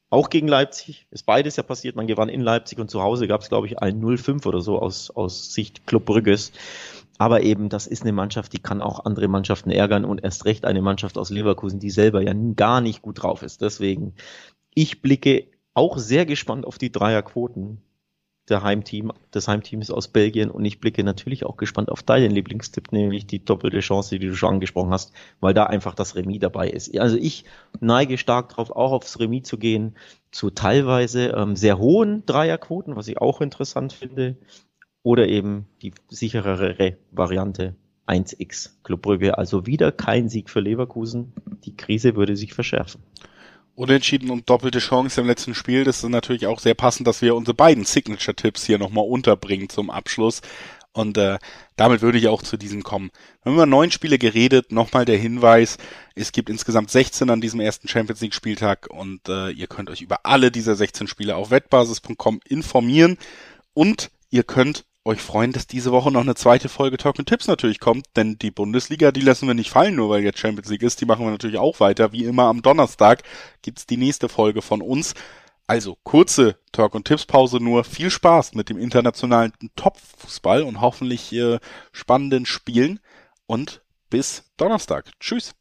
[0.09, 1.96] Auch gegen Leipzig ist beides ja passiert.
[1.96, 4.78] Man gewann in Leipzig und zu Hause gab es, glaube ich, ein 0-5 oder so
[4.78, 6.52] aus, aus Sicht Club Brügges.
[7.18, 10.64] Aber eben, das ist eine Mannschaft, die kann auch andere Mannschaften ärgern und erst recht
[10.64, 13.60] eine Mannschaft aus Leverkusen, die selber ja gar nicht gut drauf ist.
[13.60, 14.14] Deswegen,
[14.74, 17.80] ich blicke auch sehr gespannt auf die Dreierquoten
[18.48, 22.92] der Heimteam, des Heimteams aus Belgien und ich blicke natürlich auch gespannt auf deinen Lieblingstipp,
[22.92, 26.68] nämlich die doppelte Chance, die du schon angesprochen hast, weil da einfach das Remis dabei
[26.68, 26.96] ist.
[26.98, 27.44] Also ich
[27.80, 29.96] neige stark darauf, auch aufs Remis zu gehen,
[30.30, 34.36] zu teilweise ähm, sehr hohen Dreierquoten, was ich auch interessant finde,
[35.05, 37.76] oder eben die sicherere Variante
[38.09, 39.38] 1x Club Brügge.
[39.38, 41.32] Also wieder kein Sieg für Leverkusen.
[41.64, 43.02] Die Krise würde sich verschärfen.
[43.76, 45.84] Unentschieden und doppelte Chance im letzten Spiel.
[45.84, 49.90] Das ist natürlich auch sehr passend, dass wir unsere beiden Signature-Tipps hier nochmal unterbringen zum
[49.90, 50.40] Abschluss.
[50.92, 51.38] Und äh,
[51.76, 53.11] damit würde ich auch zu diesen kommen.
[53.42, 54.72] Wir haben über neun Spiele geredet.
[54.72, 55.76] Nochmal der Hinweis,
[56.14, 60.02] es gibt insgesamt 16 an diesem ersten Champions League Spieltag und äh, ihr könnt euch
[60.02, 63.18] über alle dieser 16 Spiele auf wettbasis.com informieren
[63.74, 67.46] und ihr könnt euch freuen, dass diese Woche noch eine zweite Folge Talk und Tipps
[67.46, 70.82] natürlich kommt, denn die Bundesliga, die lassen wir nicht fallen, nur weil jetzt Champions League
[70.82, 72.12] ist, die machen wir natürlich auch weiter.
[72.12, 73.22] Wie immer am Donnerstag
[73.62, 75.14] gibt's die nächste Folge von uns.
[75.66, 77.84] Also kurze Talk und Tipps Pause nur.
[77.84, 81.59] Viel Spaß mit dem internationalen Topfußball und hoffentlich äh,
[81.92, 83.00] spannenden Spielen
[83.46, 85.11] und bis Donnerstag.
[85.20, 85.55] Tschüss.